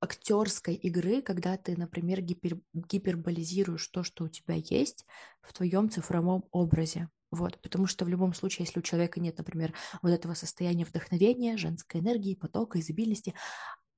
актерской 0.00 0.74
игры, 0.74 1.20
когда 1.20 1.56
ты, 1.56 1.76
например, 1.76 2.20
гипер, 2.20 2.60
гиперболизируешь 2.72 3.86
то, 3.88 4.04
что 4.04 4.24
у 4.24 4.28
тебя 4.28 4.54
есть 4.54 5.04
в 5.42 5.52
твоем 5.52 5.90
цифровом 5.90 6.44
образе. 6.52 7.08
Вот, 7.32 7.60
потому 7.60 7.86
что 7.86 8.04
в 8.04 8.08
любом 8.08 8.34
случае, 8.34 8.66
если 8.66 8.80
у 8.80 8.82
человека 8.82 9.20
нет, 9.20 9.38
например, 9.38 9.72
вот 10.02 10.10
этого 10.10 10.34
состояния 10.34 10.84
вдохновения, 10.84 11.56
женской 11.56 12.00
энергии, 12.00 12.34
потока, 12.34 12.80
изобильности, 12.80 13.34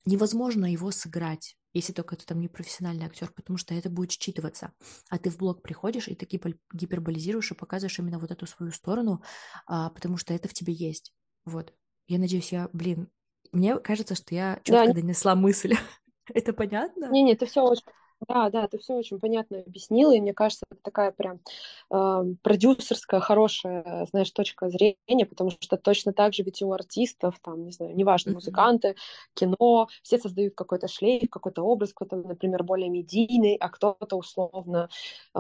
невозможно 0.05 0.71
его 0.71 0.91
сыграть 0.91 1.57
если 1.75 1.93
только 1.93 2.17
ты 2.17 2.27
там 2.27 2.41
не 2.41 2.49
профессиональный 2.49 3.07
актер, 3.07 3.33
потому 3.35 3.57
что 3.57 3.75
это 3.75 3.89
будет 3.89 4.11
считываться. 4.11 4.73
А 5.09 5.19
ты 5.19 5.31
в 5.31 5.39
блог 5.39 5.63
приходишь 5.63 6.09
и 6.09 6.15
таки 6.15 6.41
гиперболизируешь 6.73 7.51
и 7.51 7.55
показываешь 7.55 7.99
именно 7.99 8.19
вот 8.19 8.31
эту 8.31 8.47
свою 8.47 8.73
сторону, 8.73 9.23
а, 9.67 9.91
потому 9.91 10.17
что 10.17 10.35
это 10.35 10.49
в 10.49 10.55
тебе 10.55 10.73
есть. 10.73 11.13
Вот. 11.45 11.73
Я 12.09 12.19
надеюсь, 12.19 12.53
я, 12.53 12.69
блин, 12.73 13.09
мне 13.53 13.79
кажется, 13.79 14.15
что 14.15 14.35
я 14.35 14.61
четко 14.65 14.89
да, 14.89 15.01
донесла 15.01 15.35
мысль. 15.35 15.75
это 16.35 16.53
понятно? 16.53 17.11
Не-не, 17.11 17.37
ты 17.37 17.47
все 17.47 17.63
очень 17.63 17.85
да, 18.29 18.51
да, 18.51 18.69
ты 18.69 18.79
все 18.79 18.95
очень 18.95 19.19
понятно 19.19 19.61
объяснила, 19.61 20.13
и 20.15 20.21
мне 20.21 20.33
кажется, 20.33 20.65
это 20.71 20.81
такая 20.83 21.13
прям 21.13 21.41
э, 21.91 22.35
продюсерская 22.43 23.21
хорошая, 23.21 24.07
знаешь, 24.11 24.31
точка 24.31 24.69
зрения, 24.69 25.27
потому 25.29 25.51
что 25.51 25.77
точно 25.77 26.13
так 26.13 26.35
же 26.35 26.43
ведь 26.43 26.63
у 26.63 26.73
артистов, 26.73 27.39
там, 27.43 27.65
не 27.65 27.73
знаю, 27.73 27.95
неважно, 27.97 28.33
музыканты, 28.33 28.97
кино, 29.35 29.89
все 30.03 30.19
создают 30.19 30.55
какой-то 30.55 30.89
шлейф, 30.89 31.31
какой-то 31.31 31.63
образ, 31.63 31.93
кто-то, 31.93 32.17
например, 32.17 32.63
более 32.63 32.89
медийный, 32.91 33.57
а 33.57 33.69
кто-то 33.69 34.17
условно, 34.17 34.89
э, 35.35 35.39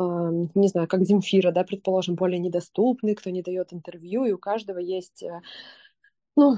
не 0.55 0.69
знаю, 0.69 0.89
как 0.89 1.05
Земфира, 1.05 1.53
да, 1.53 1.65
предположим, 1.65 2.17
более 2.17 2.39
недоступный, 2.39 3.15
кто 3.15 3.31
не 3.31 3.43
дает 3.43 3.73
интервью, 3.73 4.25
и 4.25 4.33
у 4.33 4.39
каждого 4.39 4.79
есть 4.79 5.23
э, 5.23 5.41
ну, 6.37 6.57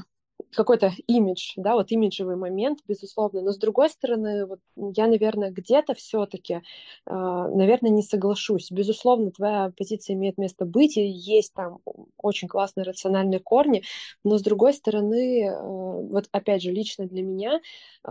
какой-то 0.55 0.93
имидж, 1.07 1.53
да, 1.57 1.75
вот 1.75 1.91
имиджевый 1.91 2.37
момент, 2.37 2.81
безусловно. 2.87 3.43
Но 3.43 3.53
с 3.53 3.59
другой 3.59 3.91
стороны, 3.91 4.47
вот 4.47 4.61
я, 4.77 5.07
наверное, 5.07 5.51
где-то 5.51 5.95
все-таки, 5.95 6.55
э, 6.55 6.61
а, 7.07 7.49
наверное, 7.49 7.91
не 7.91 8.03
соглашусь. 8.03 8.71
Безусловно, 8.71 9.31
твоя 9.31 9.73
позиция 9.77 10.15
имеет 10.15 10.39
место 10.39 10.65
быть, 10.65 10.97
и 10.97 11.07
есть 11.07 11.55
там 11.55 11.79
очень 12.19 12.49
классные 12.49 12.85
рациональные 12.85 13.41
корни, 13.41 13.83
но 14.25 14.39
с 14.39 14.43
другой 14.43 14.75
стороны, 14.75 15.45
э, 15.47 15.53
вот 15.61 16.29
опять 16.33 16.63
же, 16.63 16.71
лично 16.71 17.07
для 17.07 17.23
меня, 17.23 17.61
э, 18.07 18.11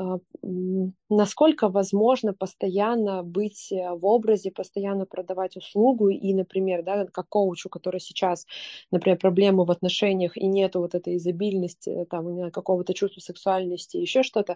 насколько 1.09 1.69
возможно 1.69 2.33
постоянно 2.33 3.23
быть 3.23 3.69
в 3.71 4.05
образе, 4.05 4.51
постоянно 4.51 5.05
продавать 5.05 5.57
услугу, 5.57 6.09
и, 6.09 6.33
например, 6.33 6.83
да, 6.83 7.05
как 7.05 7.29
коучу, 7.29 7.69
который 7.69 7.99
сейчас, 7.99 8.45
например, 8.91 9.17
проблемы 9.19 9.65
в 9.65 9.71
отношениях, 9.71 10.37
и 10.37 10.47
нету 10.47 10.79
вот 10.79 10.95
этой 10.95 11.17
изобильности, 11.17 12.05
там, 12.13 12.51
какого-то 12.51 12.93
чувства 12.93 13.21
сексуальности, 13.21 13.97
еще 13.97 14.21
что-то, 14.21 14.55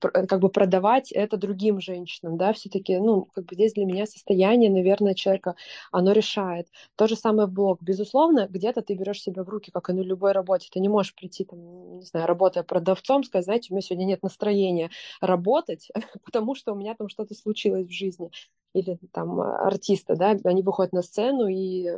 как 0.00 0.40
бы 0.40 0.48
продавать 0.48 1.10
это 1.12 1.36
другим 1.36 1.80
женщинам, 1.80 2.36
да, 2.36 2.52
все-таки, 2.52 2.98
ну, 2.98 3.26
как 3.34 3.46
бы 3.46 3.54
здесь 3.54 3.74
для 3.74 3.84
меня 3.86 4.06
состояние, 4.06 4.70
наверное, 4.70 5.14
человека, 5.14 5.54
оно 5.92 6.12
решает. 6.12 6.68
То 6.96 7.06
же 7.06 7.16
самое 7.16 7.48
в 7.48 7.52
блог. 7.52 7.82
Безусловно, 7.82 8.46
где-то 8.48 8.82
ты 8.82 8.94
берешь 8.94 9.22
себя 9.22 9.42
в 9.42 9.48
руки, 9.48 9.70
как 9.70 9.90
и 9.90 9.92
на 9.92 10.00
любой 10.00 10.32
работе. 10.32 10.68
Ты 10.70 10.80
не 10.80 10.88
можешь 10.88 11.14
прийти, 11.14 11.44
там, 11.44 11.98
не 11.98 12.04
знаю, 12.04 12.26
работая 12.26 12.62
продавцом, 12.62 13.24
сказать, 13.24 13.44
знаете, 13.44 13.68
у 13.70 13.74
меня 13.74 13.82
сегодня 13.82 14.04
нет 14.04 14.22
настроения 14.22 14.90
работать, 15.20 15.88
потому 16.24 16.54
что 16.54 16.72
у 16.72 16.76
меня 16.76 16.94
там 16.94 17.08
что-то 17.08 17.34
случилось 17.34 17.86
в 17.86 17.92
жизни. 17.92 18.30
Или 18.74 18.98
там 19.12 19.40
артисты, 19.40 20.16
да, 20.16 20.36
они 20.44 20.62
выходят 20.62 20.92
на 20.92 21.00
сцену 21.00 21.46
и 21.48 21.88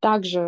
также, 0.00 0.40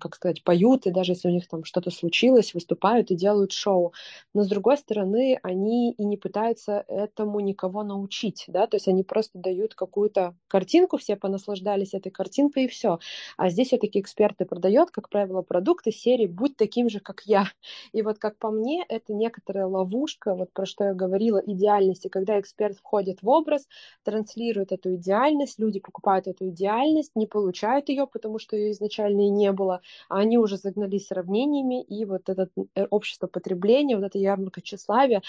как 0.00 0.14
сказать, 0.16 0.42
поют, 0.44 0.86
и 0.86 0.90
даже 0.90 1.12
если 1.12 1.28
у 1.28 1.32
них 1.32 1.48
там 1.48 1.64
что-то 1.64 1.90
случилось, 1.90 2.54
выступают 2.54 3.10
и 3.10 3.16
делают 3.16 3.52
шоу. 3.52 3.92
Но 4.34 4.42
с 4.42 4.48
другой 4.48 4.76
стороны, 4.76 5.38
они 5.42 5.92
и 5.92 6.04
не 6.04 6.11
пытаются 6.16 6.84
этому 6.88 7.40
никого 7.40 7.82
научить, 7.82 8.44
да, 8.48 8.66
то 8.66 8.76
есть 8.76 8.88
они 8.88 9.02
просто 9.02 9.38
дают 9.38 9.74
какую-то 9.74 10.34
картинку, 10.48 10.96
все 10.96 11.16
понаслаждались 11.16 11.94
этой 11.94 12.10
картинкой 12.10 12.64
и 12.64 12.68
все. 12.68 12.98
А 13.36 13.50
здесь 13.50 13.68
все-таки 13.68 14.00
эксперты 14.00 14.44
продают, 14.44 14.90
как 14.90 15.08
правило, 15.08 15.42
продукты 15.42 15.92
серии 15.92 16.26
«Будь 16.26 16.56
таким 16.56 16.88
же, 16.88 17.00
как 17.00 17.22
я». 17.24 17.46
И 17.92 18.02
вот 18.02 18.18
как 18.18 18.38
по 18.38 18.50
мне, 18.50 18.84
это 18.88 19.12
некоторая 19.12 19.66
ловушка, 19.66 20.34
вот 20.34 20.52
про 20.52 20.66
что 20.66 20.84
я 20.84 20.94
говорила, 20.94 21.38
идеальности, 21.44 22.08
когда 22.08 22.38
эксперт 22.40 22.76
входит 22.78 23.22
в 23.22 23.28
образ, 23.28 23.66
транслирует 24.04 24.72
эту 24.72 24.94
идеальность, 24.96 25.58
люди 25.58 25.80
покупают 25.80 26.26
эту 26.26 26.48
идеальность, 26.48 27.12
не 27.14 27.26
получают 27.26 27.88
ее, 27.88 28.06
потому 28.06 28.38
что 28.38 28.56
ее 28.56 28.72
изначально 28.72 29.22
и 29.22 29.30
не 29.30 29.52
было, 29.52 29.80
а 30.08 30.18
они 30.18 30.38
уже 30.38 30.56
загнались 30.56 31.06
сравнениями, 31.06 31.82
и 31.82 32.04
вот 32.04 32.28
это 32.28 32.48
э, 32.74 32.86
общество 32.90 33.26
потребления, 33.26 33.96
вот 33.96 34.04
это 34.04 34.18
ярмарка 34.18 34.60
тщеславия, 34.62 35.22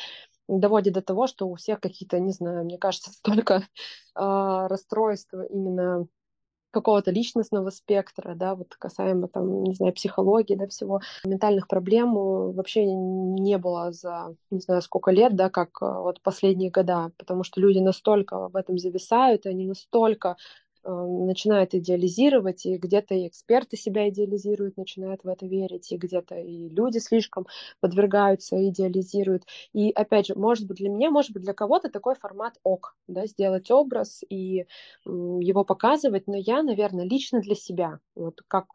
доводит 0.47 0.93
до 0.93 1.01
того, 1.01 1.27
что 1.27 1.47
у 1.47 1.56
всех 1.56 1.79
какие-то, 1.79 2.19
не 2.19 2.32
знаю, 2.32 2.65
мне 2.65 2.77
кажется, 2.77 3.12
столько 3.13 3.56
э, 3.56 3.63
расстройства 4.15 5.43
именно 5.43 6.08
какого-то 6.73 7.12
личностного 7.12 7.69
спектра, 7.69 8.34
да, 8.34 8.56
вот 8.56 8.75
касаемо 8.75 9.27
там, 9.27 9.63
не 9.63 9.75
знаю, 9.75 9.93
психологии, 9.93 10.56
да, 10.56 10.67
всего, 10.67 11.01
ментальных 11.23 11.67
проблем 11.67 12.15
вообще 12.15 12.84
не 12.86 13.60
было 13.60 13.91
за, 13.91 14.36
не 14.49 14.60
знаю, 14.60 14.82
сколько 14.82 15.12
лет, 15.12 15.36
да, 15.36 15.49
как 15.51 15.82
вот 15.82 16.19
последние 16.21 16.71
года, 16.71 17.12
потому 17.17 17.43
что 17.43 17.62
люди 17.62 17.77
настолько 17.77 18.49
в 18.49 18.56
этом 18.56 18.79
зависают, 18.79 19.45
и 19.45 19.49
они 19.49 19.67
настолько 19.67 20.36
начинают 20.86 21.74
идеализировать, 21.74 22.65
и 22.65 22.78
где-то 22.78 23.15
и 23.15 23.28
эксперты 23.28 23.78
себя 23.78 24.10
идеализируют, 24.10 24.78
начинают 24.78 25.24
в 25.24 25.28
это 25.28 25.46
верить, 25.46 25.91
и 25.91 25.98
где-то 25.98 26.36
и 26.36 26.69
люди 26.69 26.98
слишком 27.00 27.48
подвергаются, 27.80 28.56
идеализируют. 28.69 29.43
И 29.74 29.91
опять 29.91 30.28
же, 30.28 30.36
может 30.36 30.67
быть, 30.67 30.78
для 30.78 30.89
меня, 30.89 31.10
может 31.12 31.32
быть, 31.32 31.43
для 31.43 31.54
кого-то 31.54 31.89
такой 31.89 32.15
формат 32.15 32.56
ок, 32.63 32.96
да, 33.08 33.26
сделать 33.28 33.72
образ 33.72 34.22
и 34.30 34.65
его 35.06 35.63
показывать, 35.63 36.28
но 36.28 36.36
я, 36.38 36.63
наверное, 36.63 37.06
лично 37.06 37.39
для 37.41 37.56
себя, 37.56 38.00
вот 38.15 38.41
как 38.48 38.65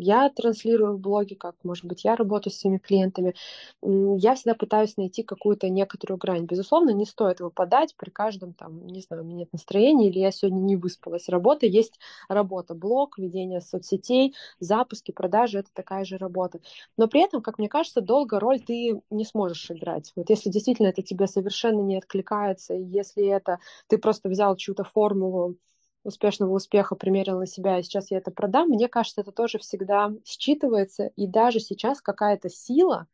я 0.00 0.28
транслирую 0.30 0.96
в 0.96 1.00
блоге, 1.00 1.36
как, 1.36 1.54
может 1.64 1.84
быть, 1.84 2.04
я 2.04 2.16
работаю 2.16 2.52
с 2.52 2.58
своими 2.58 2.78
клиентами, 2.78 3.34
я 3.82 4.34
всегда 4.34 4.54
пытаюсь 4.54 4.96
найти 4.96 5.22
какую-то 5.22 5.68
некоторую 5.68 6.18
грань. 6.18 6.44
Безусловно, 6.46 6.90
не 6.90 7.06
стоит 7.06 7.40
выпадать 7.40 7.94
при 7.96 8.10
каждом, 8.10 8.52
там, 8.54 8.86
не 8.86 9.00
знаю, 9.00 9.22
у 9.22 9.26
меня 9.26 9.38
нет 9.40 9.52
настроения 9.52 10.08
или 10.08 10.18
я 10.18 10.30
сегодня 10.30 10.60
не 10.60 10.76
выспалась. 10.76 11.19
Работа 11.28 11.66
есть 11.66 11.98
работа. 12.28 12.74
Блог, 12.74 13.18
ведение 13.18 13.60
соцсетей, 13.60 14.34
запуски, 14.58 15.12
продажи— 15.12 15.58
это 15.60 15.70
такая 15.72 16.04
же 16.04 16.16
работа. 16.18 16.60
Но 16.96 17.08
при 17.08 17.22
этом, 17.22 17.42
как 17.42 17.58
мне 17.58 17.68
кажется, 17.68 18.00
долго 18.00 18.40
роль 18.40 18.60
ты 18.60 19.00
не 19.10 19.24
сможешь 19.24 19.70
играть. 19.70 20.12
Вот 20.16 20.30
если 20.30 20.50
действительно 20.50 20.88
это 20.88 21.02
тебе 21.02 21.26
совершенно 21.26 21.80
не 21.80 21.98
откликается, 21.98 22.74
если 22.74 23.26
это 23.26 23.58
ты 23.88 23.98
просто 23.98 24.28
взял 24.28 24.56
чью-то 24.56 24.84
формулу 24.84 25.56
успешного 26.02 26.54
успеха 26.54 26.94
примерил 26.96 27.38
на 27.38 27.46
себя, 27.46 27.78
и 27.78 27.82
сейчас 27.82 28.10
я 28.10 28.18
это 28.18 28.30
продам, 28.30 28.68
мне 28.68 28.88
кажется, 28.88 29.20
это 29.20 29.32
тоже 29.32 29.58
всегда 29.58 30.10
считывается, 30.24 31.10
и 31.16 31.26
даже 31.26 31.60
сейчас 31.60 32.00
какая-то 32.00 32.48
сила 32.48 33.06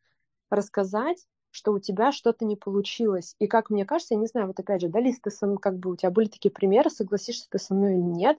рассказать, 0.49 1.27
что 1.57 1.73
у 1.73 1.79
тебя 1.79 2.11
что-то 2.11 2.45
не 2.45 2.55
получилось. 2.55 3.35
И 3.39 3.47
как 3.47 3.71
мне 3.71 3.83
кажется, 3.83 4.13
я 4.13 4.19
не 4.19 4.27
знаю, 4.27 4.45
вот 4.47 4.59
опять 4.59 4.81
же, 4.81 4.89
да, 4.89 4.99
Лиз, 4.99 5.19
ты 5.19 5.31
сам, 5.31 5.57
как 5.57 5.77
бы 5.79 5.91
у 5.91 5.95
тебя 5.95 6.11
были 6.11 6.27
такие 6.27 6.51
примеры, 6.51 6.91
согласишься 6.91 7.47
ты 7.49 7.57
со 7.57 7.73
мной 7.73 7.93
или 7.93 8.01
нет, 8.01 8.37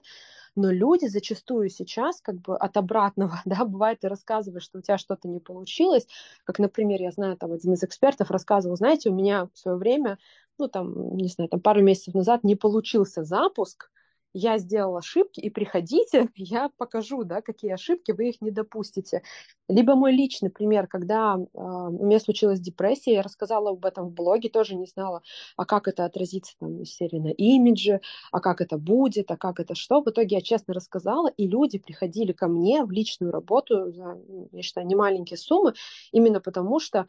но 0.55 0.71
люди 0.71 1.07
зачастую 1.07 1.69
сейчас 1.69 2.21
как 2.21 2.35
бы 2.35 2.55
от 2.57 2.77
обратного, 2.77 3.41
да, 3.45 3.65
бывает, 3.65 3.99
ты 3.99 4.07
рассказываешь, 4.07 4.63
что 4.63 4.79
у 4.79 4.81
тебя 4.81 4.97
что-то 4.97 5.27
не 5.27 5.41
получилось, 5.41 6.07
как, 6.45 6.59
например, 6.59 7.01
я 7.01 7.11
знаю, 7.11 7.35
там 7.35 7.51
один 7.51 7.73
из 7.73 7.83
экспертов 7.83 8.31
рассказывал, 8.31 8.77
знаете, 8.77 9.09
у 9.09 9.13
меня 9.13 9.49
в 9.53 9.57
свое 9.57 9.77
время, 9.77 10.17
ну, 10.57 10.69
там, 10.69 11.17
не 11.17 11.27
знаю, 11.27 11.49
там 11.49 11.59
пару 11.59 11.81
месяцев 11.81 12.13
назад 12.13 12.45
не 12.45 12.55
получился 12.55 13.25
запуск, 13.25 13.91
я 14.33 14.57
сделал 14.57 14.97
ошибки, 14.97 15.39
и 15.39 15.49
приходите, 15.49 16.29
я 16.35 16.69
покажу, 16.77 17.23
да, 17.23 17.41
какие 17.41 17.71
ошибки, 17.71 18.11
вы 18.11 18.29
их 18.29 18.41
не 18.41 18.51
допустите. 18.51 19.23
Либо 19.67 19.95
мой 19.95 20.11
личный 20.11 20.49
пример, 20.49 20.87
когда 20.87 21.35
э, 21.37 21.47
у 21.53 22.05
меня 22.05 22.19
случилась 22.19 22.59
депрессия, 22.59 23.13
я 23.13 23.21
рассказала 23.21 23.71
об 23.71 23.85
этом 23.85 24.09
в 24.09 24.13
блоге, 24.13 24.49
тоже 24.49 24.75
не 24.75 24.85
знала, 24.85 25.21
а 25.57 25.65
как 25.65 25.87
это 25.87 26.05
отразится 26.05 26.53
там 26.59 26.81
из 26.81 26.93
серии 26.93 27.19
на 27.19 27.29
имидже, 27.31 28.01
а 28.31 28.39
как 28.39 28.61
это 28.61 28.77
будет, 28.77 29.31
а 29.31 29.37
как 29.37 29.59
это 29.59 29.75
что. 29.75 30.01
В 30.01 30.09
итоге 30.09 30.37
я 30.37 30.41
честно 30.41 30.73
рассказала, 30.73 31.27
и 31.27 31.47
люди 31.47 31.79
приходили 31.79 32.31
ко 32.31 32.47
мне 32.47 32.83
в 32.83 32.91
личную 32.91 33.31
работу 33.31 33.91
за, 33.91 34.19
я 34.51 34.61
считаю, 34.61 34.87
немаленькие 34.87 35.37
суммы, 35.37 35.73
именно 36.11 36.39
потому 36.39 36.79
что 36.79 37.07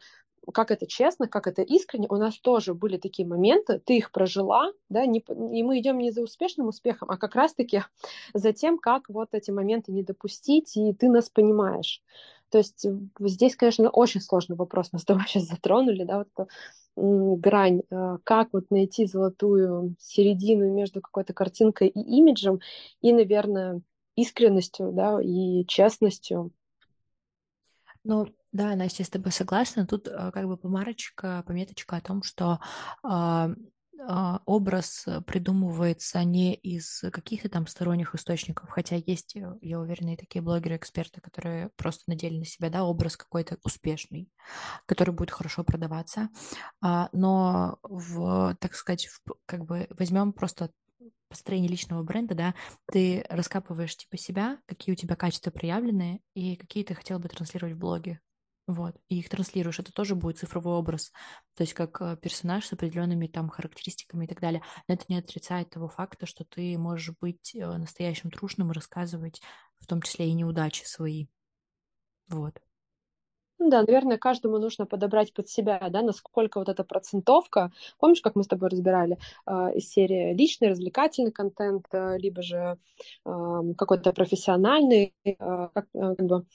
как 0.53 0.71
это 0.71 0.87
честно, 0.87 1.27
как 1.27 1.47
это 1.47 1.61
искренне. 1.61 2.07
У 2.09 2.15
нас 2.15 2.37
тоже 2.39 2.73
были 2.73 2.97
такие 2.97 3.27
моменты, 3.27 3.79
ты 3.85 3.97
их 3.97 4.11
прожила, 4.11 4.71
да, 4.89 5.05
не, 5.05 5.19
и 5.19 5.63
мы 5.63 5.79
идем 5.79 5.99
не 5.99 6.11
за 6.11 6.21
успешным 6.21 6.67
успехом, 6.67 7.09
а 7.11 7.17
как 7.17 7.35
раз-таки 7.35 7.83
за 8.33 8.53
тем, 8.53 8.77
как 8.77 9.09
вот 9.09 9.29
эти 9.33 9.51
моменты 9.51 9.91
не 9.91 10.03
допустить, 10.03 10.75
и 10.77 10.93
ты 10.93 11.09
нас 11.09 11.29
понимаешь. 11.29 12.01
То 12.49 12.57
есть 12.57 12.85
здесь, 13.19 13.55
конечно, 13.55 13.89
очень 13.89 14.19
сложный 14.19 14.57
вопрос 14.57 14.89
мы 14.91 14.99
с 14.99 15.05
тобой 15.05 15.23
сейчас 15.25 15.43
затронули, 15.43 16.03
да, 16.03 16.17
вот 16.17 16.27
эту 16.35 16.49
грань, 16.97 17.81
э, 17.89 18.17
как 18.25 18.49
вот 18.51 18.69
найти 18.69 19.05
золотую 19.05 19.95
середину 19.99 20.69
между 20.73 20.99
какой-то 21.01 21.33
картинкой 21.33 21.87
и 21.87 21.99
имиджем, 21.99 22.59
и, 23.01 23.13
наверное, 23.13 23.81
искренностью, 24.15 24.91
да, 24.91 25.21
и 25.21 25.65
честностью. 25.65 26.51
Ну, 28.03 28.27
да, 28.51 28.75
Настя, 28.75 29.03
я 29.03 29.05
с 29.05 29.09
тобой 29.09 29.31
согласна. 29.31 29.87
Тут 29.87 30.07
э, 30.07 30.31
как 30.31 30.45
бы 30.47 30.57
помарочка, 30.57 31.43
пометочка 31.47 31.97
о 31.97 32.01
том, 32.01 32.21
что 32.23 32.59
а, 33.03 33.51
а, 34.07 34.41
образ 34.45 35.05
придумывается 35.27 36.23
не 36.23 36.55
из 36.55 37.03
каких-то 37.11 37.49
там 37.49 37.67
сторонних 37.67 38.15
источников, 38.15 38.69
хотя 38.69 38.95
есть, 38.95 39.35
э, 39.35 39.53
я 39.61 39.79
уверена, 39.79 40.13
и 40.13 40.17
такие 40.17 40.41
блогеры-эксперты, 40.41 41.21
которые 41.21 41.69
просто 41.75 42.03
надели 42.07 42.39
на 42.39 42.45
себя, 42.45 42.69
да, 42.69 42.83
образ 42.83 43.15
какой-то 43.15 43.57
успешный, 43.63 44.29
который 44.85 45.13
будет 45.13 45.31
хорошо 45.31 45.63
продаваться, 45.63 46.29
а, 46.81 47.09
но 47.11 47.77
в, 47.83 48.55
так 48.59 48.75
сказать, 48.75 49.07
в, 49.07 49.21
как 49.45 49.65
бы 49.65 49.87
возьмем 49.97 50.33
просто 50.33 50.71
построение 51.29 51.69
личного 51.69 52.03
бренда, 52.03 52.35
да, 52.35 52.55
ты 52.91 53.23
раскапываешь 53.29 53.95
типа 53.95 54.17
себя, 54.17 54.59
какие 54.65 54.93
у 54.93 54.97
тебя 54.97 55.15
качества 55.15 55.51
проявлены 55.51 56.21
и 56.33 56.55
какие 56.55 56.83
ты 56.83 56.93
хотел 56.95 57.19
бы 57.19 57.29
транслировать 57.29 57.75
в 57.75 57.79
блоге. 57.79 58.19
Вот, 58.71 58.95
и 59.09 59.19
их 59.19 59.27
транслируешь, 59.27 59.79
это 59.79 59.91
тоже 59.91 60.15
будет 60.15 60.37
цифровой 60.37 60.75
образ, 60.75 61.11
то 61.57 61.63
есть 61.63 61.73
как 61.73 62.01
э, 62.01 62.15
персонаж 62.15 62.65
с 62.65 62.71
определенными 62.71 63.27
там 63.27 63.49
характеристиками 63.49 64.23
и 64.23 64.27
так 64.29 64.39
далее. 64.39 64.61
Но 64.87 64.93
это 64.93 65.03
не 65.09 65.17
отрицает 65.17 65.71
того 65.71 65.89
факта, 65.89 66.25
что 66.25 66.45
ты 66.45 66.77
можешь 66.77 67.13
быть 67.19 67.53
э, 67.53 67.65
настоящим 67.65 68.31
трушным 68.31 68.71
и 68.71 68.73
рассказывать 68.73 69.41
в 69.79 69.87
том 69.87 70.01
числе 70.01 70.29
и 70.29 70.33
неудачи 70.33 70.85
свои. 70.85 71.27
Вот. 72.29 72.61
Ну 73.59 73.69
да, 73.69 73.83
наверное, 73.83 74.17
каждому 74.17 74.57
нужно 74.57 74.85
подобрать 74.85 75.33
под 75.33 75.49
себя, 75.49 75.79
да, 75.89 76.01
насколько 76.01 76.59
вот 76.59 76.69
эта 76.69 76.85
процентовка. 76.85 77.73
Помнишь, 77.99 78.21
как 78.21 78.35
мы 78.35 78.43
с 78.43 78.47
тобой 78.47 78.69
разбирали 78.69 79.17
э, 79.45 79.51
из 79.75 79.89
серии 79.89 80.33
личный, 80.33 80.69
развлекательный 80.69 81.33
контент, 81.33 81.87
э, 81.91 82.17
либо 82.19 82.41
же 82.41 82.77
э, 83.25 83.61
какой-то 83.77 84.13
профессиональный, 84.13 85.13
э, 85.25 85.33
как, 85.35 85.87
э, 85.93 86.15
как 86.15 86.25
бы 86.25 86.45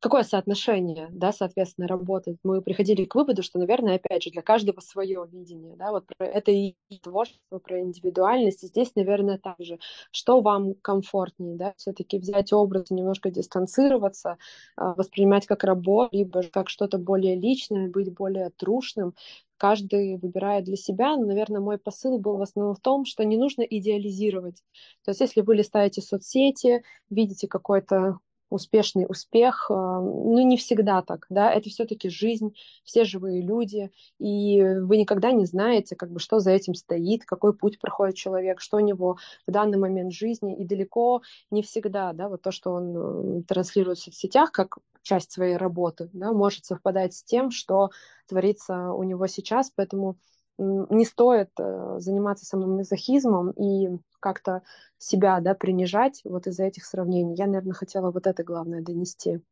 какое 0.00 0.22
соотношение, 0.22 1.08
да, 1.10 1.32
соответственно, 1.32 1.88
работает. 1.88 2.38
Мы 2.44 2.62
приходили 2.62 3.04
к 3.04 3.14
выводу, 3.14 3.42
что, 3.42 3.58
наверное, 3.58 3.96
опять 3.96 4.22
же, 4.22 4.30
для 4.30 4.42
каждого 4.42 4.80
свое 4.80 5.26
видение, 5.30 5.76
да, 5.76 5.90
вот 5.90 6.06
про 6.06 6.26
это 6.26 6.50
и 6.52 6.74
творчество, 7.02 7.58
про 7.58 7.80
индивидуальность. 7.80 8.62
И 8.64 8.66
здесь, 8.68 8.94
наверное, 8.94 9.38
также, 9.38 9.78
что 10.12 10.40
вам 10.40 10.74
комфортнее, 10.82 11.56
да, 11.56 11.74
все-таки 11.76 12.18
взять 12.18 12.52
образ, 12.52 12.90
немножко 12.90 13.30
дистанцироваться, 13.30 14.38
а, 14.76 14.94
воспринимать 14.94 15.46
как 15.46 15.64
работу, 15.64 16.16
либо 16.16 16.42
как 16.42 16.68
что-то 16.68 16.98
более 16.98 17.36
личное, 17.36 17.88
быть 17.88 18.12
более 18.14 18.50
трушным, 18.50 19.14
каждый 19.58 20.16
выбирает 20.18 20.64
для 20.64 20.76
себя. 20.76 21.16
Но, 21.16 21.24
наверное, 21.26 21.60
мой 21.60 21.78
посыл 21.78 22.18
был 22.18 22.36
в 22.36 22.42
основном 22.42 22.74
в 22.74 22.80
том, 22.80 23.04
что 23.04 23.24
не 23.24 23.36
нужно 23.36 23.62
идеализировать. 23.62 24.62
То 25.04 25.10
есть, 25.10 25.20
если 25.20 25.40
вы 25.40 25.56
листаете 25.56 26.02
соцсети, 26.02 26.82
видите 27.10 27.48
какой-то 27.48 28.18
успешный 28.50 29.06
успех. 29.08 29.66
Э, 29.70 29.74
ну, 29.74 30.38
не 30.46 30.56
всегда 30.56 31.02
так, 31.02 31.26
да, 31.28 31.52
это 31.52 31.68
все-таки 31.68 32.08
жизнь, 32.08 32.54
все 32.84 33.04
живые 33.04 33.42
люди, 33.42 33.90
и 34.18 34.62
вы 34.62 34.96
никогда 34.96 35.32
не 35.32 35.46
знаете, 35.46 35.96
как 35.96 36.10
бы, 36.10 36.20
что 36.20 36.38
за 36.38 36.52
этим 36.52 36.74
стоит, 36.74 37.24
какой 37.24 37.56
путь 37.56 37.78
проходит 37.80 38.16
человек, 38.16 38.60
что 38.60 38.76
у 38.76 38.80
него 38.80 39.18
в 39.46 39.50
данный 39.50 39.78
момент 39.78 40.12
жизни, 40.12 40.56
и 40.56 40.64
далеко 40.64 41.22
не 41.50 41.62
всегда, 41.62 42.12
да, 42.12 42.28
вот 42.28 42.42
то, 42.42 42.50
что 42.50 42.72
он 42.72 43.40
э, 43.40 43.42
транслирует 43.42 43.98
в 43.98 44.02
соцсетях, 44.02 44.52
как 44.52 44.78
часть 45.02 45.32
своей 45.32 45.56
работы, 45.56 46.10
да, 46.12 46.32
может 46.32 46.64
совпадать 46.64 47.14
с 47.14 47.22
тем, 47.22 47.50
что 47.50 47.90
творится 48.26 48.92
у 48.92 49.02
него 49.04 49.26
сейчас, 49.26 49.70
поэтому 49.74 50.18
не 50.58 51.04
стоит 51.04 51.50
э, 51.60 51.96
заниматься 51.98 52.46
самомазохизмом 52.46 53.50
и 53.50 53.98
как-то 54.20 54.62
себя 54.98 55.40
да, 55.40 55.54
принижать 55.54 56.20
вот 56.24 56.46
из-за 56.46 56.64
этих 56.64 56.84
сравнений. 56.84 57.34
Я, 57.36 57.46
наверное, 57.46 57.74
хотела 57.74 58.10
вот 58.10 58.26
это 58.26 58.42
главное 58.42 58.82
донести. 58.82 59.42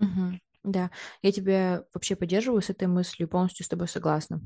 Угу. 0.00 0.38
Да, 0.64 0.90
я 1.22 1.32
тебя 1.32 1.84
вообще 1.92 2.16
поддерживаю 2.16 2.62
с 2.62 2.70
этой 2.70 2.88
мыслью, 2.88 3.28
полностью 3.28 3.64
с 3.64 3.68
тобой 3.68 3.86
согласна. 3.86 4.40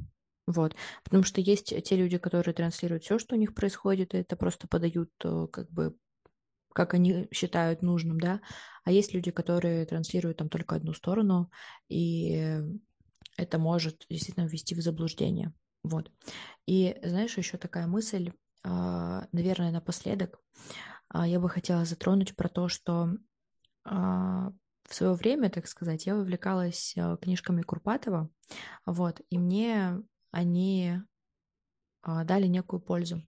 Вот, 0.46 0.74
потому 1.04 1.24
что 1.24 1.40
есть 1.40 1.74
те 1.84 1.96
люди, 1.96 2.16
которые 2.16 2.54
транслируют 2.54 3.04
все, 3.04 3.18
что 3.18 3.34
у 3.34 3.38
них 3.38 3.54
происходит, 3.54 4.14
и 4.14 4.18
это 4.18 4.34
просто 4.34 4.66
подают 4.66 5.10
э, 5.22 5.46
как 5.52 5.70
бы 5.70 5.96
как 6.72 6.94
они 6.94 7.26
считают 7.32 7.82
нужным, 7.82 8.20
да, 8.20 8.40
а 8.84 8.92
есть 8.92 9.12
люди, 9.12 9.32
которые 9.32 9.84
транслируют 9.84 10.38
там 10.38 10.48
только 10.48 10.76
одну 10.76 10.92
сторону, 10.92 11.50
и 11.88 12.62
это 13.36 13.58
может 13.58 14.06
действительно 14.08 14.46
ввести 14.46 14.74
в 14.74 14.80
заблуждение. 14.80 15.52
Вот. 15.82 16.10
И 16.66 16.98
знаешь, 17.02 17.36
еще 17.38 17.56
такая 17.56 17.86
мысль, 17.86 18.32
а, 18.64 19.26
наверное, 19.32 19.70
напоследок, 19.70 20.40
а, 21.08 21.26
я 21.26 21.40
бы 21.40 21.48
хотела 21.48 21.84
затронуть 21.84 22.36
про 22.36 22.48
то, 22.48 22.68
что 22.68 23.10
а, 23.84 24.52
в 24.84 24.94
свое 24.94 25.14
время, 25.14 25.50
так 25.50 25.66
сказать, 25.66 26.06
я 26.06 26.16
увлекалась 26.16 26.94
книжками 27.22 27.62
Курпатова, 27.62 28.30
вот, 28.86 29.20
и 29.30 29.38
мне 29.38 30.02
они 30.30 31.00
дали 32.04 32.46
некую 32.46 32.80
пользу. 32.80 33.22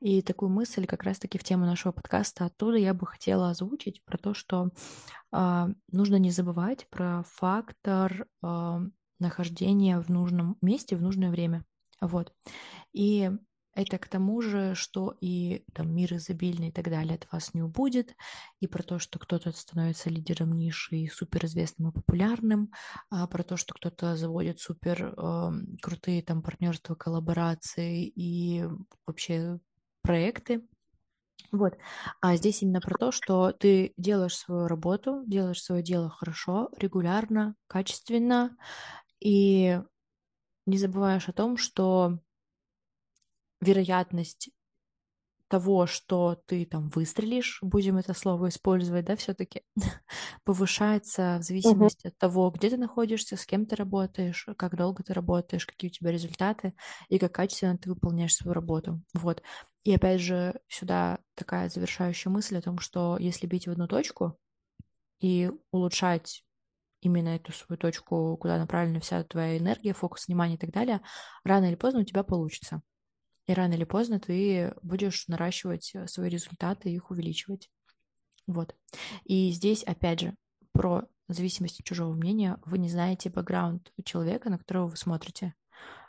И 0.00 0.20
такую 0.20 0.50
мысль 0.50 0.84
как 0.84 1.04
раз-таки 1.04 1.38
в 1.38 1.44
тему 1.44 1.64
нашего 1.64 1.92
подкаста 1.92 2.46
оттуда 2.46 2.76
я 2.76 2.92
бы 2.92 3.06
хотела 3.06 3.50
озвучить 3.50 4.04
про 4.04 4.18
то, 4.18 4.34
что 4.34 4.70
э, 5.32 5.66
нужно 5.90 6.16
не 6.16 6.30
забывать 6.30 6.86
про 6.90 7.22
фактор 7.28 8.26
э, 8.42 8.78
нахождения 9.18 9.98
в 10.00 10.10
нужном 10.10 10.58
месте 10.60 10.96
в 10.96 11.02
нужное 11.02 11.30
время. 11.30 11.64
Вот. 12.00 12.32
И 12.92 13.30
это 13.74 13.98
к 13.98 14.08
тому 14.08 14.40
же, 14.40 14.74
что 14.74 15.14
и 15.20 15.64
там 15.74 15.94
мир 15.94 16.14
изобильный 16.14 16.68
и 16.68 16.72
так 16.72 16.86
далее 16.88 17.16
от 17.16 17.30
вас 17.30 17.52
не 17.52 17.62
убудет, 17.62 18.14
и 18.58 18.66
про 18.66 18.82
то, 18.82 18.98
что 18.98 19.18
кто-то 19.18 19.52
становится 19.52 20.08
лидером 20.08 20.52
ниши 20.52 20.96
и 20.96 21.08
суперизвестным 21.08 21.90
и 21.90 21.92
популярным, 21.92 22.72
а 23.10 23.26
про 23.26 23.42
то, 23.42 23.58
что 23.58 23.74
кто-то 23.74 24.16
заводит 24.16 24.60
супер 24.60 25.14
э, 25.14 25.50
крутые 25.82 26.22
там 26.22 26.42
партнерства, 26.42 26.94
коллаборации 26.94 28.06
и 28.06 28.64
вообще 29.06 29.60
проекты. 30.02 30.66
Вот. 31.52 31.74
А 32.22 32.36
здесь 32.36 32.62
именно 32.62 32.80
про 32.80 32.96
то, 32.98 33.12
что 33.12 33.52
ты 33.52 33.92
делаешь 33.96 34.36
свою 34.36 34.68
работу, 34.68 35.22
делаешь 35.26 35.62
свое 35.62 35.82
дело 35.82 36.08
хорошо, 36.08 36.70
регулярно, 36.78 37.56
качественно, 37.66 38.56
и 39.20 39.80
не 40.66 40.78
забываешь 40.78 41.28
о 41.28 41.32
том, 41.32 41.56
что 41.56 42.18
вероятность 43.60 44.50
того, 45.48 45.86
что 45.86 46.42
ты 46.46 46.66
там 46.66 46.88
выстрелишь, 46.88 47.60
будем 47.62 47.96
это 47.96 48.14
слово 48.14 48.48
использовать, 48.48 49.04
да, 49.04 49.16
все-таки 49.16 49.62
повышается 50.44 51.38
в 51.40 51.44
зависимости 51.44 52.06
uh-huh. 52.06 52.10
от 52.10 52.18
того, 52.18 52.50
где 52.50 52.70
ты 52.70 52.76
находишься, 52.76 53.36
с 53.36 53.46
кем 53.46 53.66
ты 53.66 53.76
работаешь, 53.76 54.46
как 54.56 54.76
долго 54.76 55.02
ты 55.02 55.14
работаешь, 55.14 55.66
какие 55.66 55.90
у 55.90 55.92
тебя 55.92 56.10
результаты 56.10 56.74
и 57.08 57.18
как 57.18 57.32
качественно 57.32 57.78
ты 57.78 57.88
выполняешь 57.88 58.34
свою 58.34 58.54
работу. 58.54 59.02
Вот. 59.14 59.42
И 59.84 59.94
опять 59.94 60.20
же, 60.20 60.60
сюда 60.66 61.20
такая 61.36 61.68
завершающая 61.68 62.30
мысль 62.30 62.58
о 62.58 62.62
том, 62.62 62.78
что 62.80 63.16
если 63.20 63.46
бить 63.46 63.68
в 63.68 63.70
одну 63.70 63.86
точку 63.86 64.36
и 65.20 65.52
улучшать 65.70 66.45
именно 67.00 67.30
эту 67.30 67.52
свою 67.52 67.78
точку, 67.78 68.36
куда 68.36 68.58
направлена 68.58 69.00
вся 69.00 69.22
твоя 69.24 69.58
энергия, 69.58 69.92
фокус 69.92 70.26
внимания 70.26 70.54
и 70.54 70.58
так 70.58 70.70
далее, 70.70 71.00
рано 71.44 71.66
или 71.66 71.74
поздно 71.74 72.00
у 72.00 72.04
тебя 72.04 72.22
получится. 72.22 72.82
И 73.46 73.54
рано 73.54 73.74
или 73.74 73.84
поздно 73.84 74.18
ты 74.18 74.74
будешь 74.82 75.28
наращивать 75.28 75.94
э, 75.94 76.06
свои 76.08 76.28
результаты 76.28 76.90
и 76.90 76.94
их 76.94 77.10
увеличивать. 77.10 77.70
Вот. 78.46 78.74
И 79.24 79.50
здесь, 79.52 79.84
опять 79.84 80.20
же, 80.20 80.36
про 80.72 81.04
зависимость 81.28 81.80
от 81.80 81.86
чужого 81.86 82.14
мнения. 82.14 82.58
Вы 82.64 82.78
не 82.78 82.88
знаете 82.88 83.30
бэкграунд 83.30 83.92
человека, 84.04 84.50
на 84.50 84.58
которого 84.58 84.88
вы 84.88 84.96
смотрите. 84.96 85.54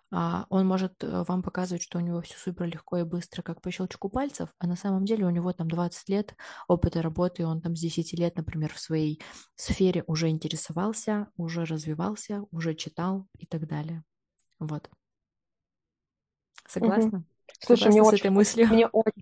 А 0.10 0.46
он 0.50 0.66
может 0.66 1.04
э, 1.04 1.24
вам 1.28 1.44
показывать, 1.44 1.84
что 1.84 1.98
у 1.98 2.02
него 2.02 2.22
все 2.22 2.38
супер 2.38 2.66
легко 2.66 2.98
и 2.98 3.04
быстро, 3.04 3.42
как 3.42 3.62
по 3.62 3.70
щелчку 3.72 4.10
пальцев, 4.10 4.50
а 4.58 4.68
на 4.68 4.78
самом 4.78 5.04
деле 5.04 5.26
у 5.26 5.30
него 5.30 5.52
там 5.52 5.70
20 5.70 6.08
лет 6.08 6.36
опыта 6.70 7.02
работы, 7.02 7.42
и 7.42 7.46
он 7.46 7.62
там 7.62 7.76
с 7.76 7.82
10 7.82 8.14
лет, 8.14 8.38
например, 8.38 8.74
в 8.74 8.80
своей 8.80 9.22
сфере 9.56 10.06
уже 10.08 10.30
интересовался, 10.30 11.28
уже 11.36 11.66
развивался, 11.66 12.44
уже 12.52 12.74
читал 12.74 13.28
и 13.38 13.46
так 13.46 13.68
далее. 13.68 14.04
Вот. 14.60 14.90
Согласна? 16.68 17.20
Угу. 17.20 17.26
Слушай, 17.60 17.80
Согласна 17.80 17.92
мне 17.92 18.04
с 18.04 18.08
очень, 18.08 18.20
этой 18.20 18.32
мыслью? 18.32 18.68
Мне 18.68 18.88
очень, 18.88 19.22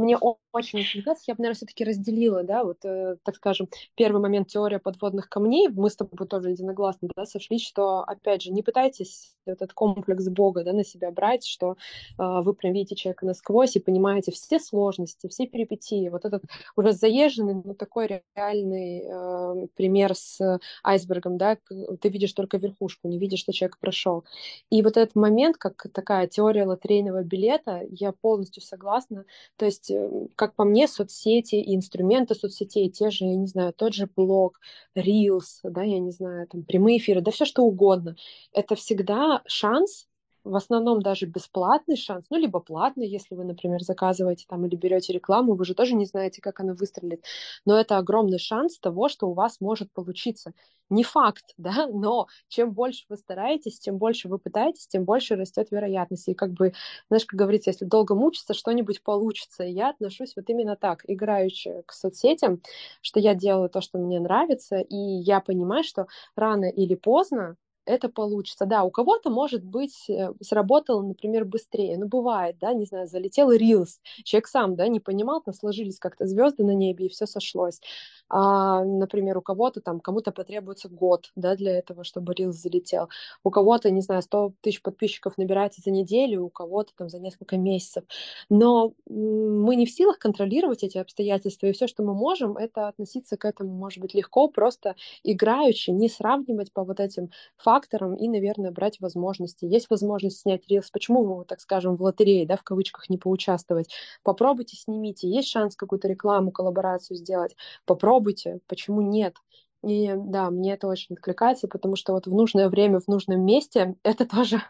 мне 0.00 0.16
очень 0.16 0.80
очень 0.80 1.02
нравится. 1.02 1.24
Я 1.28 1.34
бы, 1.34 1.42
наверное, 1.42 1.56
все-таки 1.56 1.84
разделила, 1.84 2.42
да, 2.42 2.64
вот, 2.64 2.84
э, 2.84 3.16
так 3.22 3.36
скажем, 3.36 3.68
первый 3.94 4.20
момент 4.20 4.48
теория 4.48 4.78
подводных 4.78 5.28
камней. 5.28 5.68
Мы 5.68 5.90
с 5.90 5.96
тобой 5.96 6.26
тоже 6.26 6.50
единогласно, 6.50 7.08
да, 7.16 7.26
сошлись, 7.26 7.62
что, 7.66 8.00
опять 8.00 8.42
же, 8.42 8.50
не 8.50 8.62
пытайтесь 8.62 9.34
этот 9.46 9.72
комплекс 9.72 10.28
Бога, 10.28 10.64
да, 10.64 10.72
на 10.72 10.84
себя 10.84 11.10
брать, 11.10 11.46
что 11.46 11.72
э, 11.72 11.74
вы 12.18 12.54
прям 12.54 12.72
видите 12.72 12.96
человека 12.96 13.26
насквозь 13.26 13.76
и 13.76 13.80
понимаете 13.80 14.32
все 14.32 14.58
сложности, 14.58 15.28
все 15.28 15.46
перипетии. 15.46 16.08
Вот 16.08 16.24
этот 16.24 16.42
уже 16.76 16.92
заезженный, 16.92 17.54
но 17.54 17.74
такой 17.74 18.22
реальный 18.34 19.04
э, 19.04 19.66
пример 19.74 20.14
с 20.14 20.58
айсбергом, 20.82 21.38
да, 21.38 21.58
ты 22.00 22.08
видишь 22.08 22.32
только 22.32 22.56
верхушку, 22.56 23.08
не 23.08 23.18
видишь, 23.18 23.40
что 23.40 23.52
человек 23.52 23.78
прошел. 23.78 24.24
И 24.70 24.82
вот 24.82 24.96
этот 24.96 25.14
момент, 25.14 25.56
как 25.56 25.86
такая 25.92 26.26
теория 26.26 26.64
лотерейного 26.64 27.22
билета, 27.22 27.82
я 27.90 28.12
полностью 28.12 28.62
согласна. 28.62 29.24
То 29.56 29.66
есть 29.66 29.89
Э, 29.90 30.26
как 30.36 30.54
по 30.54 30.64
мне, 30.64 30.88
соцсети 30.88 31.56
и 31.56 31.74
инструменты 31.76 32.34
соцсетей, 32.34 32.90
те 32.90 33.10
же, 33.10 33.24
я 33.24 33.36
не 33.36 33.46
знаю, 33.46 33.72
тот 33.72 33.94
же 33.94 34.08
блог, 34.14 34.60
Reels, 34.96 35.60
да, 35.64 35.82
я 35.82 35.98
не 35.98 36.10
знаю, 36.10 36.46
там, 36.48 36.64
прямые 36.64 36.98
эфиры, 36.98 37.20
да 37.20 37.30
все 37.30 37.44
что 37.44 37.62
угодно. 37.62 38.16
Это 38.52 38.74
всегда 38.74 39.42
шанс 39.46 40.06
в 40.44 40.56
основном 40.56 41.02
даже 41.02 41.26
бесплатный 41.26 41.96
шанс, 41.96 42.24
ну, 42.30 42.36
либо 42.38 42.60
платный, 42.60 43.06
если 43.08 43.34
вы, 43.34 43.44
например, 43.44 43.82
заказываете 43.82 44.44
там 44.48 44.66
или 44.66 44.76
берете 44.76 45.12
рекламу, 45.12 45.54
вы 45.54 45.64
же 45.64 45.74
тоже 45.74 45.94
не 45.94 46.06
знаете, 46.06 46.40
как 46.42 46.60
она 46.60 46.74
выстрелит, 46.74 47.24
но 47.64 47.78
это 47.78 47.98
огромный 47.98 48.38
шанс 48.38 48.78
того, 48.78 49.08
что 49.08 49.28
у 49.28 49.34
вас 49.34 49.60
может 49.60 49.92
получиться. 49.92 50.52
Не 50.88 51.04
факт, 51.04 51.44
да, 51.56 51.86
но 51.86 52.26
чем 52.48 52.72
больше 52.72 53.04
вы 53.08 53.16
стараетесь, 53.16 53.78
тем 53.78 53.98
больше 53.98 54.28
вы 54.28 54.38
пытаетесь, 54.38 54.86
тем 54.88 55.04
больше 55.04 55.36
растет 55.36 55.68
вероятность. 55.70 56.28
И 56.28 56.34
как 56.34 56.52
бы, 56.52 56.72
знаешь, 57.08 57.24
как 57.26 57.38
говорится, 57.38 57.70
если 57.70 57.84
долго 57.84 58.14
мучиться, 58.14 58.54
что-нибудь 58.54 59.02
получится. 59.02 59.64
И 59.64 59.72
я 59.72 59.90
отношусь 59.90 60.34
вот 60.36 60.48
именно 60.48 60.76
так, 60.76 61.02
играючи 61.06 61.82
к 61.86 61.92
соцсетям, 61.92 62.60
что 63.02 63.20
я 63.20 63.34
делаю 63.34 63.68
то, 63.70 63.80
что 63.80 63.98
мне 63.98 64.18
нравится, 64.20 64.78
и 64.78 64.96
я 64.96 65.40
понимаю, 65.40 65.84
что 65.84 66.06
рано 66.36 66.64
или 66.68 66.94
поздно 66.94 67.56
это 67.86 68.08
получится. 68.08 68.66
Да, 68.66 68.84
у 68.84 68.90
кого-то, 68.90 69.30
может 69.30 69.64
быть, 69.64 70.08
э, 70.08 70.32
сработало, 70.42 71.02
например, 71.02 71.44
быстрее. 71.44 71.96
Ну, 71.98 72.06
бывает, 72.06 72.56
да, 72.60 72.72
не 72.72 72.84
знаю, 72.84 73.06
залетел 73.08 73.52
Reels. 73.52 73.98
Человек 74.24 74.46
сам, 74.48 74.76
да, 74.76 74.88
не 74.88 75.00
понимал, 75.00 75.40
там 75.42 75.54
сложились 75.54 75.98
как-то 75.98 76.26
звезды 76.26 76.64
на 76.64 76.72
небе, 76.74 77.06
и 77.06 77.08
все 77.08 77.26
сошлось. 77.26 77.80
А, 78.28 78.84
например, 78.84 79.38
у 79.38 79.42
кого-то 79.42 79.80
там, 79.80 80.00
кому-то 80.00 80.30
потребуется 80.32 80.88
год, 80.88 81.30
да, 81.34 81.56
для 81.56 81.76
этого, 81.78 82.04
чтобы 82.04 82.32
Reels 82.34 82.52
залетел. 82.52 83.08
У 83.44 83.50
кого-то, 83.50 83.90
не 83.90 84.00
знаю, 84.02 84.22
100 84.22 84.52
тысяч 84.60 84.82
подписчиков 84.82 85.36
набирается 85.36 85.80
за 85.84 85.90
неделю, 85.90 86.44
у 86.44 86.48
кого-то 86.50 86.92
там 86.96 87.08
за 87.08 87.18
несколько 87.18 87.56
месяцев. 87.58 88.04
Но 88.48 88.94
мы 89.06 89.74
не 89.76 89.86
в 89.86 89.90
силах 89.90 90.18
контролировать 90.18 90.84
эти 90.84 90.98
обстоятельства, 90.98 91.66
и 91.66 91.72
все, 91.72 91.86
что 91.88 92.02
мы 92.04 92.14
можем, 92.14 92.56
это 92.56 92.88
относиться 92.88 93.36
к 93.36 93.44
этому, 93.44 93.70
может 93.72 93.98
быть, 94.00 94.14
легко, 94.14 94.48
просто 94.48 94.94
играючи, 95.24 95.90
не 95.90 96.08
сравнивать 96.08 96.72
по 96.72 96.84
вот 96.84 97.00
этим 97.00 97.30
факторам 97.70 98.16
и, 98.16 98.26
наверное, 98.26 98.72
брать 98.72 98.98
возможности. 98.98 99.64
Есть 99.64 99.90
возможность 99.90 100.40
снять 100.40 100.66
рилс. 100.68 100.90
Почему 100.90 101.22
вы, 101.22 101.44
так 101.44 101.60
скажем, 101.60 101.94
в 101.96 102.02
лотерее, 102.02 102.44
да, 102.44 102.56
в 102.56 102.64
кавычках, 102.64 103.08
не 103.08 103.16
поучаствовать? 103.16 103.94
Попробуйте, 104.24 104.76
снимите. 104.76 105.28
Есть 105.28 105.50
шанс 105.50 105.76
какую-то 105.76 106.08
рекламу, 106.08 106.50
коллаборацию 106.50 107.16
сделать. 107.16 107.54
Попробуйте. 107.84 108.58
Почему 108.66 109.02
нет? 109.02 109.36
И 109.84 110.12
да, 110.16 110.50
мне 110.50 110.72
это 110.74 110.88
очень 110.88 111.14
откликается, 111.14 111.68
потому 111.68 111.94
что 111.94 112.12
вот 112.12 112.26
в 112.26 112.34
нужное 112.34 112.68
время, 112.68 112.98
в 112.98 113.06
нужном 113.06 113.40
месте 113.44 113.94
это 114.02 114.26
тоже 114.26 114.60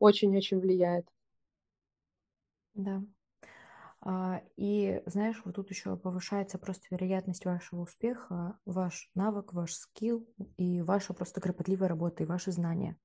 очень-очень 0.00 0.58
влияет. 0.58 1.06
Да, 2.74 3.02
и 4.56 5.02
знаешь, 5.06 5.40
вот 5.44 5.56
тут 5.56 5.70
еще 5.70 5.96
повышается 5.96 6.58
просто 6.58 6.86
вероятность 6.90 7.44
вашего 7.44 7.80
успеха, 7.80 8.58
ваш 8.64 9.10
навык, 9.14 9.52
ваш 9.52 9.74
скилл 9.74 10.26
и 10.56 10.80
ваша 10.82 11.14
просто 11.14 11.40
кропотливая 11.40 11.88
работа 11.88 12.22
и 12.22 12.26
ваши 12.26 12.52
знания. 12.52 12.96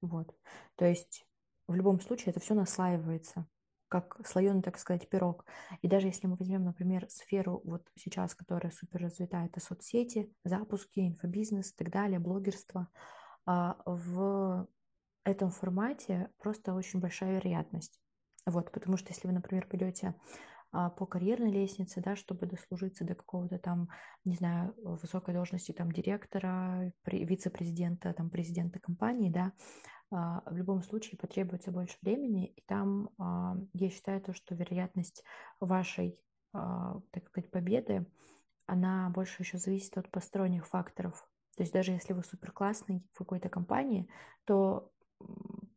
Вот. 0.00 0.34
То 0.76 0.86
есть 0.86 1.26
в 1.68 1.74
любом 1.74 2.00
случае 2.00 2.30
это 2.30 2.40
все 2.40 2.54
наслаивается, 2.54 3.46
как 3.88 4.26
слоеный, 4.26 4.62
так 4.62 4.78
сказать, 4.78 5.08
пирог. 5.08 5.44
И 5.82 5.88
даже 5.88 6.06
если 6.08 6.26
мы 6.26 6.36
возьмем, 6.36 6.64
например, 6.64 7.08
сферу 7.08 7.60
вот 7.64 7.86
сейчас, 7.94 8.34
которая 8.34 8.72
супер 8.72 9.02
развита, 9.02 9.44
это 9.44 9.60
соцсети, 9.60 10.32
запуски, 10.44 11.00
инфобизнес 11.00 11.70
и 11.72 11.76
так 11.76 11.90
далее, 11.90 12.18
блогерство, 12.18 12.88
а, 13.44 13.76
в 13.86 14.66
этом 15.24 15.50
формате 15.50 16.30
просто 16.38 16.74
очень 16.74 17.00
большая 17.00 17.36
вероятность. 17.36 18.01
Вот, 18.46 18.72
потому 18.72 18.96
что 18.96 19.10
если 19.10 19.28
вы, 19.28 19.34
например, 19.34 19.66
пойдете 19.66 20.14
а, 20.72 20.90
по 20.90 21.06
карьерной 21.06 21.50
лестнице, 21.50 22.00
да, 22.00 22.16
чтобы 22.16 22.46
дослужиться 22.46 23.04
до 23.04 23.14
какого-то 23.14 23.58
там, 23.58 23.88
не 24.24 24.34
знаю, 24.34 24.74
высокой 24.78 25.34
должности 25.34 25.72
там 25.72 25.92
директора, 25.92 26.92
вице-президента, 27.06 28.12
там 28.14 28.30
президента 28.30 28.80
компании, 28.80 29.30
да, 29.30 29.52
а, 30.10 30.42
в 30.50 30.56
любом 30.56 30.82
случае 30.82 31.18
потребуется 31.18 31.70
больше 31.70 31.98
времени, 32.00 32.46
и 32.46 32.62
там 32.62 33.10
а, 33.18 33.56
я 33.74 33.90
считаю 33.90 34.20
то, 34.22 34.32
что 34.32 34.54
вероятность 34.54 35.24
вашей, 35.60 36.18
так 36.52 37.28
сказать, 37.28 37.50
победы, 37.50 38.06
она 38.66 39.08
больше 39.08 39.42
еще 39.42 39.56
зависит 39.56 39.96
от 39.96 40.10
посторонних 40.10 40.66
факторов. 40.66 41.26
То 41.56 41.62
есть 41.62 41.72
даже 41.72 41.92
если 41.92 42.12
вы 42.12 42.22
супер 42.22 42.52
классный 42.52 43.02
в 43.14 43.18
какой-то 43.18 43.48
компании, 43.48 44.06
то 44.44 44.92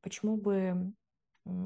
почему 0.01 0.36
бы 0.36 0.93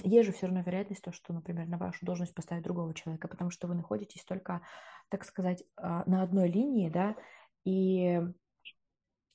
есть 0.04 0.26
же 0.26 0.34
все 0.34 0.48
равно 0.48 0.62
вероятность 0.62 1.04
то, 1.04 1.12
что, 1.12 1.34
например, 1.34 1.68
на 1.68 1.78
вашу 1.78 2.06
должность 2.06 2.34
поставят 2.34 2.64
другого 2.64 2.94
человека, 2.94 3.28
потому 3.28 3.50
что 3.50 3.68
вы 3.68 3.76
находитесь 3.76 4.24
только, 4.26 4.62
так 5.10 5.24
сказать, 5.24 5.64
а, 5.78 6.04
на 6.06 6.22
одной 6.22 6.50
линии, 6.50 6.90
да, 6.90 7.16
и 7.64 8.22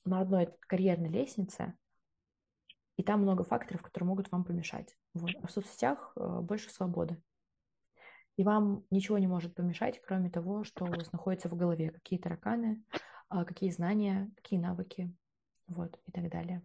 на 0.05 0.21
одной 0.21 0.49
карьерной 0.61 1.09
лестнице, 1.09 1.73
и 2.97 3.03
там 3.03 3.21
много 3.21 3.43
факторов, 3.43 3.81
которые 3.81 4.07
могут 4.07 4.31
вам 4.31 4.43
помешать. 4.43 4.95
Вот. 5.13 5.31
А 5.41 5.47
в 5.47 5.51
соцсетях 5.51 6.13
э, 6.15 6.39
больше 6.41 6.69
свободы. 6.69 7.21
И 8.37 8.43
вам 8.43 8.85
ничего 8.89 9.17
не 9.17 9.27
может 9.27 9.55
помешать, 9.55 10.01
кроме 10.01 10.29
того, 10.29 10.63
что 10.63 10.85
у 10.85 10.89
вас 10.89 11.11
находится 11.11 11.49
в 11.49 11.55
голове, 11.55 11.91
какие 11.91 12.19
тараканы, 12.19 12.83
а, 13.29 13.45
какие 13.45 13.69
знания, 13.71 14.31
какие 14.35 14.59
навыки, 14.59 15.13
вот, 15.67 15.99
и 16.05 16.11
так 16.11 16.29
далее. 16.29 16.61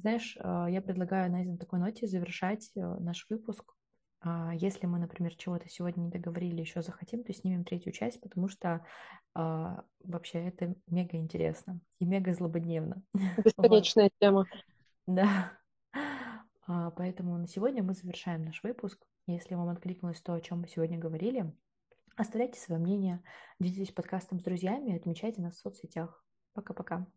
Знаешь, 0.00 0.36
а, 0.40 0.68
я 0.68 0.80
предлагаю 0.80 1.30
на 1.30 1.58
такой 1.58 1.80
ноте 1.80 2.06
завершать 2.06 2.70
э, 2.76 2.80
наш 2.80 3.26
выпуск. 3.28 3.74
А, 4.20 4.52
если 4.54 4.86
мы, 4.86 4.98
например, 4.98 5.34
чего-то 5.34 5.68
сегодня 5.68 6.02
не 6.02 6.10
договорили, 6.10 6.60
еще 6.60 6.82
захотим, 6.82 7.24
то 7.24 7.32
снимем 7.32 7.64
третью 7.64 7.92
часть, 7.92 8.20
потому 8.20 8.48
что 8.48 8.84
а, 9.34 9.84
вообще 10.04 10.46
это 10.46 10.74
мега 10.86 11.16
интересно 11.16 11.80
и 11.98 12.04
мега 12.04 12.32
злободневно. 12.32 13.02
Бесконечная 13.44 14.04
вот. 14.04 14.12
тема. 14.20 14.46
Да. 15.06 15.52
А, 16.66 16.90
поэтому 16.92 17.38
на 17.38 17.46
сегодня 17.46 17.82
мы 17.82 17.94
завершаем 17.94 18.44
наш 18.44 18.62
выпуск. 18.62 19.04
Если 19.26 19.54
вам 19.54 19.68
откликнулось 19.68 20.20
то, 20.20 20.34
о 20.34 20.40
чем 20.40 20.60
мы 20.60 20.68
сегодня 20.68 20.98
говорили, 20.98 21.52
оставляйте 22.16 22.60
свое 22.60 22.80
мнение, 22.80 23.22
делитесь 23.60 23.92
подкастом 23.92 24.40
с 24.40 24.42
друзьями, 24.42 24.96
отмечайте 24.96 25.40
нас 25.42 25.54
в 25.54 25.60
соцсетях. 25.60 26.24
Пока-пока. 26.54 27.06